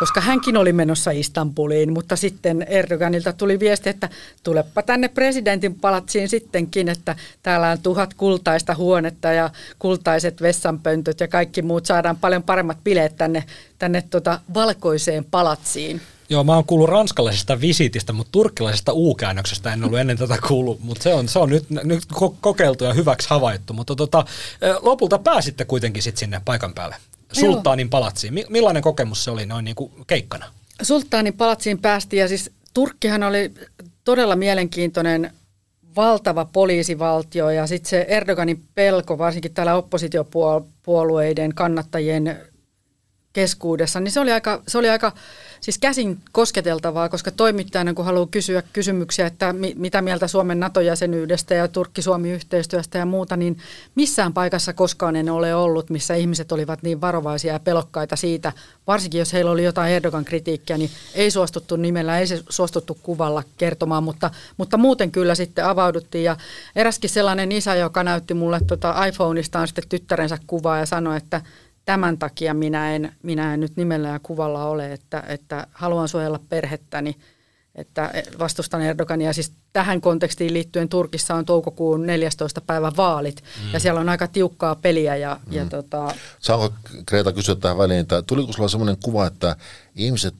[0.00, 4.08] koska hänkin oli menossa Istanbuliin, mutta sitten Erdoganilta tuli viesti, että
[4.42, 11.28] tulepa tänne presidentin palatsiin sittenkin, että täällä on tuhat kultaista huonetta ja kultaiset vessanpöntöt ja
[11.28, 13.44] kaikki muut, saadaan paljon paremmat bileet tänne,
[13.78, 16.00] tänne tota valkoiseen palatsiin.
[16.30, 21.02] Joo, mä oon kuullut ranskalaisesta visitistä, mutta turkkilaisesta U-käännöksestä en ollut ennen tätä kuullut, mutta
[21.02, 23.72] se on, se on nyt, nyt ko- kokeiltu ja hyväksi havaittu.
[23.72, 24.24] Mutta tota,
[24.82, 26.96] lopulta pääsitte kuitenkin sit sinne paikan päälle,
[27.36, 27.52] Joo.
[27.52, 28.34] sulttaanin palatsiin.
[28.34, 30.46] Mi- millainen kokemus se oli noin niin kuin keikkana?
[30.82, 33.54] Sulttaanin palatsiin päästiin ja siis Turkkihan oli
[34.04, 35.32] todella mielenkiintoinen
[35.96, 42.40] valtava poliisivaltio ja sitten se Erdoganin pelko, varsinkin täällä oppositiopuolueiden kannattajien
[43.32, 45.12] keskuudessa, niin se oli aika, se oli aika
[45.60, 51.54] siis käsin kosketeltavaa, koska toimittajana kun haluaa kysyä kysymyksiä, että mi, mitä mieltä Suomen NATO-jäsenyydestä
[51.54, 53.58] ja Turkki-Suomi-yhteistyöstä ja muuta, niin
[53.94, 58.52] missään paikassa koskaan en ole ollut, missä ihmiset olivat niin varovaisia ja pelokkaita siitä,
[58.86, 63.42] varsinkin jos heillä oli jotain Erdogan kritiikkiä, niin ei suostuttu nimellä, ei se suostuttu kuvalla
[63.56, 66.24] kertomaan, mutta, mutta muuten kyllä sitten avauduttiin.
[66.24, 66.36] Ja
[66.76, 71.40] eräskin sellainen isä, joka näytti mulle tota iPhoneistaan sitten tyttärensä kuvaa ja sanoi, että
[71.84, 76.40] tämän takia minä en, minä en nyt nimellä ja kuvalla ole, että, että haluan suojella
[76.48, 77.16] perhettäni,
[77.74, 79.32] että vastustan Erdogania.
[79.32, 82.60] Siis tähän kontekstiin liittyen Turkissa on toukokuun 14.
[82.60, 83.72] päivä vaalit mm.
[83.72, 85.52] ja siellä on aika tiukkaa peliä ja, mm.
[85.52, 86.74] ja tota, Saanko
[87.06, 89.56] Kreta kysyä tähän väliin, että tuliko sulla sellainen kuva, että
[89.96, 90.34] ihmiset,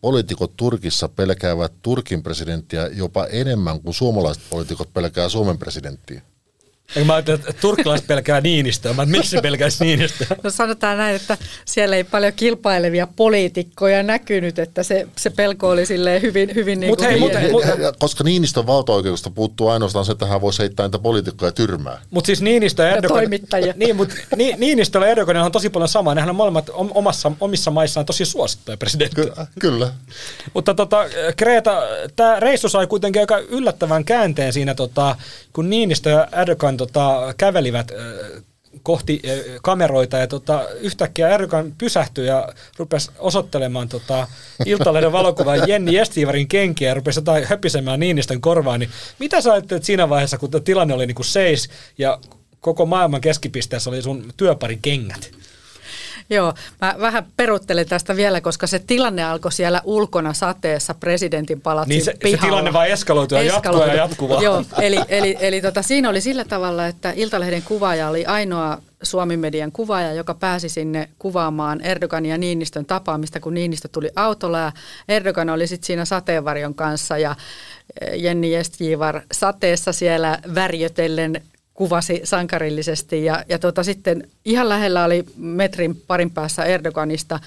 [0.00, 6.22] poliitikot Turkissa pelkäävät Turkin presidenttiä jopa enemmän kuin suomalaiset poliitikot pelkää Suomen presidenttiä?
[6.96, 8.92] Eikö mä ajattelin, että turkkilaiset pelkää Niinistöä.
[8.92, 10.26] Mä, miksi se pelkäisi Niinistöä?
[10.42, 15.86] No sanotaan näin, että siellä ei paljon kilpailevia poliitikkoja näkynyt, että se, se pelko oli
[15.86, 20.04] silleen hyvin, hyvin niin Mut kuin hei, mut- mut- Ja- Koska Niinistön valtaoikeudesta puuttuu ainoastaan
[20.04, 21.98] se, että hän voisi heittää niitä poliitikkoja tyrmää.
[22.10, 23.18] Mutta siis Niinistö ja Ja Erdogan...
[23.18, 23.74] toimittajia.
[23.76, 26.14] Niin, mutta ni, Niinistöllä ja Erdoganilla on tosi paljon samaa.
[26.14, 29.26] Nehän on molemmat om- omassa, omissa maissaan tosi suosittuja presidenttejä.
[29.26, 29.92] Ky- kyllä.
[30.54, 31.04] Mutta tota,
[31.36, 31.82] Kreta,
[32.16, 35.16] tämä reissu sai kuitenkin aika yllättävän käänteen siinä, tota,
[35.52, 38.42] kun Niinistö ja Erdogan tota, kävelivät äh,
[38.82, 44.28] kohti äh, kameroita ja tota, yhtäkkiä Erdogan pysähtyi ja rupesi osoittelemaan tota,
[44.66, 48.80] Iltalehden valokuvan Jenni Estivarin kenkiä ja rupesi jotain höpisemään Niinistön korvaan.
[48.80, 52.18] Niin mitä sä ajattelet siinä vaiheessa, kun tilanne oli niinku seis ja
[52.60, 55.30] koko maailman keskipisteessä oli sun työpari kengät?
[56.30, 61.90] Joo, mä vähän peruttelen tästä vielä, koska se tilanne alkoi siellä ulkona sateessa presidentin palatsin
[61.94, 64.40] Niin se- se tilanne vaan eskaloitui ja jatkuu ja jatkuu.
[64.42, 69.72] Joo, eli, eli, eli tota, siinä oli sillä tavalla, että Iltalehden kuvaaja oli ainoa Suomi-median
[69.72, 74.72] kuvaaja, joka pääsi sinne kuvaamaan Erdogan ja Niinistön tapaamista, kun Niinistö tuli autolla ja
[75.08, 77.36] Erdogan oli sitten siinä sateenvarjon kanssa ja
[78.00, 81.42] eh, Jenni Estjivar sateessa siellä värjötellen
[81.74, 83.24] kuvasi sankarillisesti.
[83.24, 87.40] Ja, ja tota, sitten ihan lähellä oli metrin parin päässä Erdoganista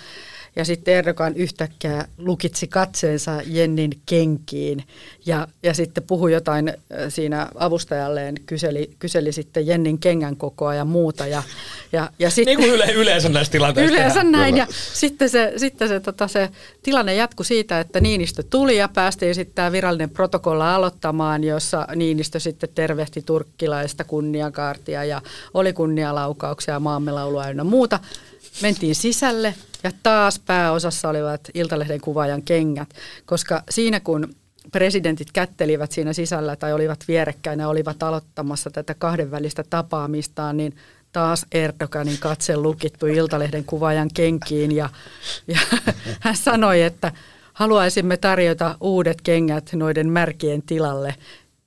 [0.56, 4.84] ja sitten Erdogan yhtäkkiä lukitsi katseensa Jennin kenkiin
[5.26, 6.76] ja, ja sitten puhui jotain äh,
[7.10, 11.28] siinä avustajalleen, kyseli, kyseli sitten Jennin kengän kokoa ja muuta.
[11.28, 11.44] Ja,
[11.92, 14.32] ja, ja sitten, Niin kuin yle, yleensä näissä tilanteissa Yleensä tehdään.
[14.32, 14.58] näin.
[14.58, 16.50] Ja sitten se, sitten se, tota, se
[16.84, 22.40] tilanne jatkui siitä, että Niinistö tuli ja päästiin sitten tämä virallinen protokolla aloittamaan, jossa Niinistö
[22.40, 25.22] sitten tervehti turkkilaista kunniakaartia ja
[25.54, 28.00] oli kunnialaukauksia, maamme laulua ynnä muuta.
[28.62, 32.90] Mentiin sisälle ja taas pääosassa olivat Iltalehden kuvaajan kengät,
[33.26, 34.36] koska siinä kun
[34.72, 40.76] presidentit kättelivät siinä sisällä tai olivat vierekkäin ja olivat aloittamassa tätä kahdenvälistä tapaamistaan, niin
[41.12, 44.90] taas Erdoganin katse lukittu Iltalehden kuvaajan kenkiin ja,
[45.48, 45.60] ja
[46.20, 47.12] hän sanoi, että
[47.54, 51.16] haluaisimme tarjota uudet kengät noiden märkien tilalle.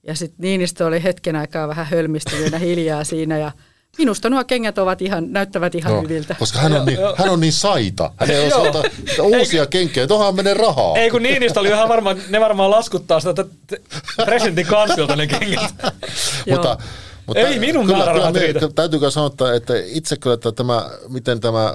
[0.02, 3.52] Ja sitten Niinistö oli hetken aikaa vähän hölmistyneenä hiljaa siinä ja
[3.98, 6.34] Minusta nuo kengät ovat ihan, näyttävät ihan No, hyviltä.
[6.38, 8.10] koska hän on, niin, hän on niin saita.
[8.16, 8.82] Hän ei osata
[9.22, 10.06] uusia kenkiä.
[10.06, 10.96] Tuohon menee rahaa.
[10.96, 13.44] Ei kun Niinistö oli ihan varmaan, ne varmaan laskuttaa sitä
[14.24, 15.74] presidentin kansilta ne kengät.
[16.50, 16.78] mutta,
[17.26, 18.68] mutta Ei minun kyllä, kyllä me-.
[18.74, 21.74] Täytyykö sanoa, että- että itse kyllä että tämä, miten tämä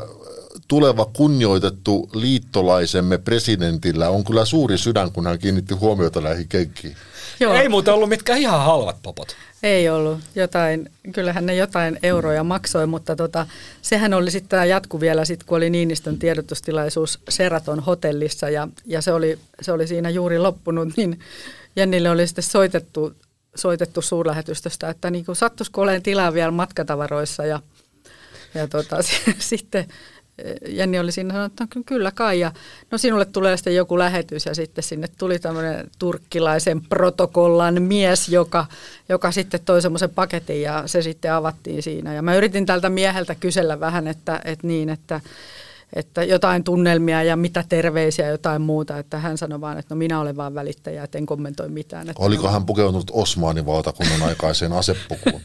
[0.68, 6.96] tuleva kunnioitettu liittolaisemme presidentillä on kyllä suuri sydän, kun hän kiinnitti huomiota näihin kenkiin.
[7.40, 7.54] Joo.
[7.54, 9.36] Ei muuten ollut mitkään ihan halvat popot.
[9.64, 10.20] Ei ollut.
[10.36, 13.48] Jotain, kyllähän ne jotain euroja maksoi, mutta tota,
[13.82, 19.02] sehän oli sitten tämä jatku vielä, sit, kun oli Niinistön tiedotustilaisuus Seraton hotellissa ja, ja
[19.02, 21.20] se, oli, se oli siinä juuri loppunut, niin
[21.76, 23.14] Jennille oli sitten soitettu,
[23.56, 27.60] soitettu suurlähetystöstä, että niin sattuisiko olemaan tilaa vielä matkatavaroissa ja,
[28.54, 28.98] ja tota,
[29.40, 29.86] sitten
[30.68, 32.40] Jenni oli siinä sanonut, että no kyllä kai.
[32.40, 32.52] Ja
[32.92, 38.66] no sinulle tulee sitten joku lähetys ja sitten sinne tuli tämmöinen turkkilaisen protokollan mies, joka,
[39.10, 42.14] joka sitten toi semmoisen paketin ja se sitten avattiin siinä.
[42.14, 45.22] Ja mä yritin tältä mieheltä kysellä vähän, että, että niin, että,
[45.94, 48.98] että jotain tunnelmia ja mitä terveisiä ja jotain muuta.
[48.98, 52.10] Että hän sanoi vaan, että no minä olen vaan välittäjä, että en kommentoi mitään.
[52.10, 55.42] Että Oliko hän pukeutunut Osmanin valtakunnan aikaiseen asepukuun?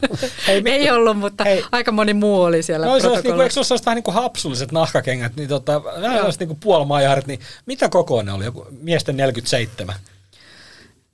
[0.47, 1.63] ei, ei ollut, mutta Hei.
[1.71, 4.15] aika moni muu oli siellä No, se olisi, niinku, eikö se ole vähän niin kuin
[4.15, 8.45] hapsulliset nahkakengät, niin tota, vähän sellaiset niin kuin puolimaijarit, niin mitä kokoa ne oli?
[8.45, 9.95] Joku miesten 47.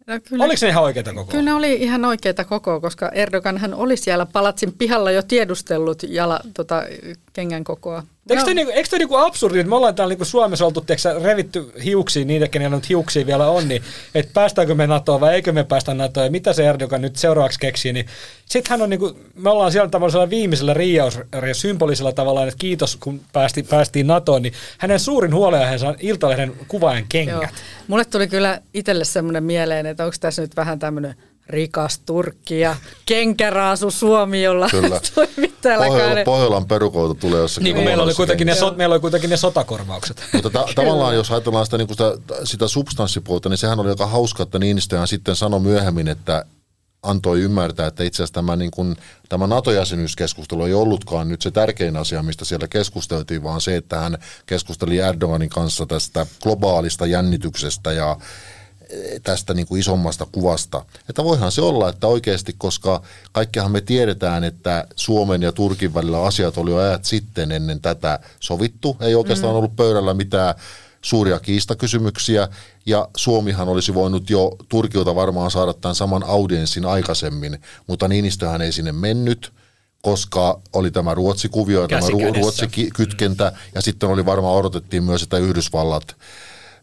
[0.07, 0.43] No, kyllä.
[0.43, 1.31] Oliko se ihan oikeita kokoa?
[1.31, 6.03] Kyllä ne oli ihan oikeita koko, koska Erdogan hän oli siellä palatsin pihalla jo tiedustellut
[6.07, 6.83] jala, tota,
[7.35, 8.03] kengän kokoa.
[8.29, 10.81] Eikö No, toi, niinku, eikö toi niinku absurdi, että me ollaan täällä niinku Suomessa oltu
[10.81, 13.83] tiiäksä, revitty hiuksiin, niitä, kenellä nyt hiuksia vielä on, niin
[14.15, 17.59] että päästäänkö me NATOon vai eikö me päästä NATOon ja mitä se Erdogan nyt seuraavaksi
[17.59, 18.05] keksii, niin
[18.45, 21.19] sitten hän on niinku, me ollaan siellä tämmöisellä viimeisellä riiaus
[21.53, 27.05] symbolisella tavalla, että kiitos kun päästi, päästiin NATOon, niin hänen suurin huoleaiheensa on Iltalehden kuvaajan
[27.09, 27.35] kengät.
[27.35, 27.47] joo.
[27.87, 31.15] Mulle tuli kyllä itselle semmoinen mieleen, että onko tässä nyt vähän tämmöinen
[31.49, 32.75] rikas Turkki ja
[33.05, 34.99] kenkäraasu Suomi, jolla Kyllä.
[35.15, 37.63] toimittajalla Pohjola, Pohjolan perukoita tulee jossakin.
[37.63, 40.23] Niin kuin meillä oli, kuitenkin ne, so, meillä oli kuitenkin ne sotakorvaukset.
[40.33, 44.43] Mutta ta- tavallaan jos ajatellaan sitä, niin sitä, sitä substanssipuolta, niin sehän oli aika hauska,
[44.43, 46.45] että Niinistöhän sitten sanoi myöhemmin, että
[47.05, 48.95] antoi ymmärtää, että itse asiassa tämä, niin kuin,
[49.29, 54.17] tämä NATO-jäsenyyskeskustelu ei ollutkaan nyt se tärkein asia, mistä siellä keskusteltiin, vaan se, että hän
[54.45, 58.17] keskusteli Erdoganin kanssa tästä globaalista jännityksestä ja
[59.23, 60.85] tästä niin kuin isommasta kuvasta.
[61.09, 66.23] Että voihan se olla, että oikeasti, koska kaikkihan me tiedetään, että Suomen ja Turkin välillä
[66.23, 68.97] asiat oli jo ajat sitten ennen tätä sovittu.
[68.99, 69.57] Ei oikeastaan mm.
[69.57, 70.55] ollut pöydällä mitään
[71.01, 72.47] suuria kiistakysymyksiä,
[72.85, 78.71] ja Suomihan olisi voinut jo Turkilta varmaan saada tämän saman audienssin aikaisemmin, mutta Niinistöhän ei
[78.71, 79.53] sinne mennyt,
[80.01, 82.07] koska oli tämä Ruotsi-kuvio ja tämä.
[82.35, 86.15] Ruotsi-kytkentä, ja sitten oli varmaan odotettiin myös, että Yhdysvallat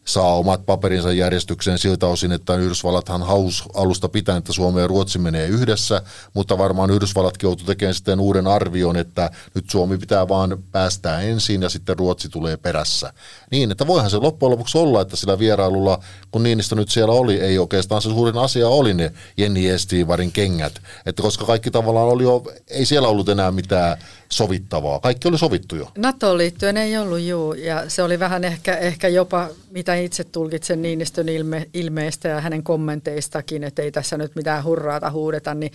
[0.05, 5.19] saa omat paperinsa järjestykseen siltä osin, että Yhdysvallathan haus alusta pitäen, että Suomi ja Ruotsi
[5.19, 6.01] menee yhdessä,
[6.33, 11.61] mutta varmaan Yhdysvallatkin joutuu tekemään sitten uuden arvion, että nyt Suomi pitää vaan päästää ensin
[11.61, 13.13] ja sitten Ruotsi tulee perässä.
[13.51, 15.99] Niin, että voihan se loppujen lopuksi olla, että sillä vierailulla,
[16.31, 20.73] kun Niinistö nyt siellä oli, ei oikeastaan se suurin asia oli ne Jenni Estivarin kengät,
[21.05, 23.97] että koska kaikki tavallaan oli jo, ei siellä ollut enää mitään
[24.33, 25.91] sovittavaa, kaikki oli sovittu jo.
[25.97, 30.81] NATOon liittyen ei ollut juu, ja se oli vähän ehkä, ehkä jopa, mitä itse tulkitsen
[30.81, 35.71] Niinistön ilme, ilmeistä ja hänen kommenteistakin, että ei tässä nyt mitään hurraata huudeta, niin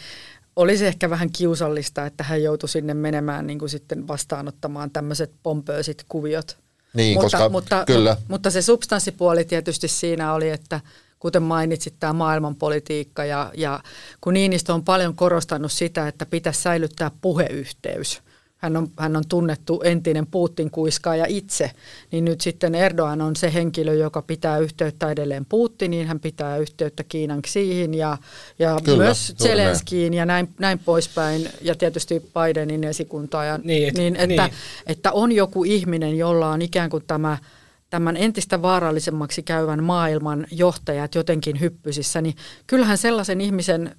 [0.56, 6.04] olisi ehkä vähän kiusallista, että hän joutui sinne menemään niin kuin sitten vastaanottamaan tämmöiset pompöösit
[6.08, 6.58] kuviot.
[6.94, 8.16] Niin, mutta, koska mutta, kyllä.
[8.28, 10.80] Mutta se substanssipuoli tietysti siinä oli, että
[11.18, 13.80] kuten mainitsit, tämä maailmanpolitiikka ja, ja
[14.20, 18.22] kun Niinistö on paljon korostanut sitä, että pitäisi säilyttää puheyhteys.
[18.58, 21.70] Hän on, hän on tunnettu entinen Putin-kuiskaaja itse,
[22.12, 27.04] niin nyt sitten Erdogan on se henkilö, joka pitää yhteyttä edelleen Putiniin, hän pitää yhteyttä
[27.04, 28.18] Kiinan Xiin ja,
[28.58, 29.34] ja Kyllä, myös.
[29.42, 33.44] Zelenskiin ja näin, näin poispäin, ja tietysti Bidenin esikuntaa.
[33.44, 34.54] Ja, Niin, et- niin, että, niin.
[34.86, 37.38] että on joku ihminen, jolla on ikään kuin tämä
[37.90, 42.34] tämän entistä vaarallisemmaksi käyvän maailman johtajat jotenkin hyppysissä, niin
[42.66, 43.96] kyllähän sellaisen ihmisen,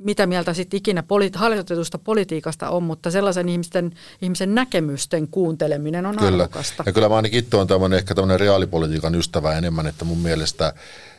[0.00, 3.92] mitä mieltä sitten ikinä poli- harjoitetusta politiikasta on, mutta sellaisen ihmisten,
[4.22, 6.42] ihmisen näkemysten kuunteleminen on Kyllä.
[6.42, 6.82] arvokasta.
[6.86, 10.72] Ja kyllä mä ainakin itse olen tämmöinen, ehkä tämmöinen reaalipolitiikan ystävä enemmän, että mun mielestä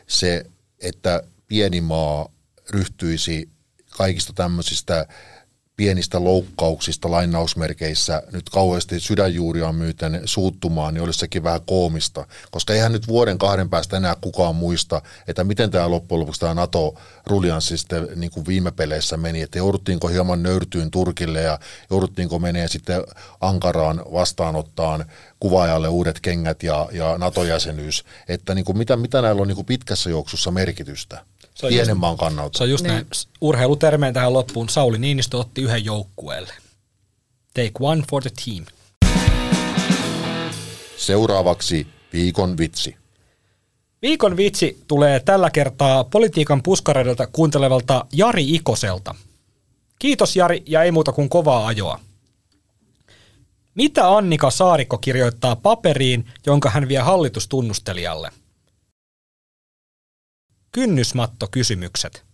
[0.06, 0.46] se,
[0.80, 2.28] että pieni maa
[2.70, 3.48] ryhtyisi
[3.90, 5.06] kaikista tämmöisistä
[5.76, 12.26] pienistä loukkauksista lainausmerkeissä nyt kauheasti sydänjuuriaan myöten suuttumaan, niin olisi sekin vähän koomista.
[12.50, 16.54] Koska eihän nyt vuoden kahden päästä enää kukaan muista, että miten tämä loppujen lopuksi tämä
[16.54, 21.58] NATO-ruljanssi sitten niin kuin viime peleissä meni, että jouduttiinko hieman nöyrtyyn Turkille ja
[21.90, 23.02] jouduttiinko menee sitten
[23.40, 25.04] Ankaraan vastaanottaan
[25.40, 29.66] kuvaajalle uudet kengät ja, ja NATO-jäsenyys, että niin kuin mitä, mitä näillä on niin kuin
[29.66, 32.58] pitkässä juoksussa merkitystä Se on pienen just- maan kannalta.
[32.58, 32.92] Se on just Niin.
[32.94, 33.06] näin.
[33.40, 34.68] Urheilutermeen tähän loppuun.
[34.68, 36.52] Sauli Niinistö otti yhden joukkueelle.
[37.54, 38.64] Take one for the team.
[40.96, 42.96] Seuraavaksi viikon vitsi.
[44.02, 49.14] Viikon vitsi tulee tällä kertaa politiikan puskareilta kuuntelevalta Jari Ikoselta.
[49.98, 52.00] Kiitos Jari ja ei muuta kuin kovaa ajoa.
[53.74, 58.30] Mitä Annika Saarikko kirjoittaa paperiin, jonka hän vie hallitustunnustelijalle?
[60.72, 62.24] Kynnysmatto kysymykset.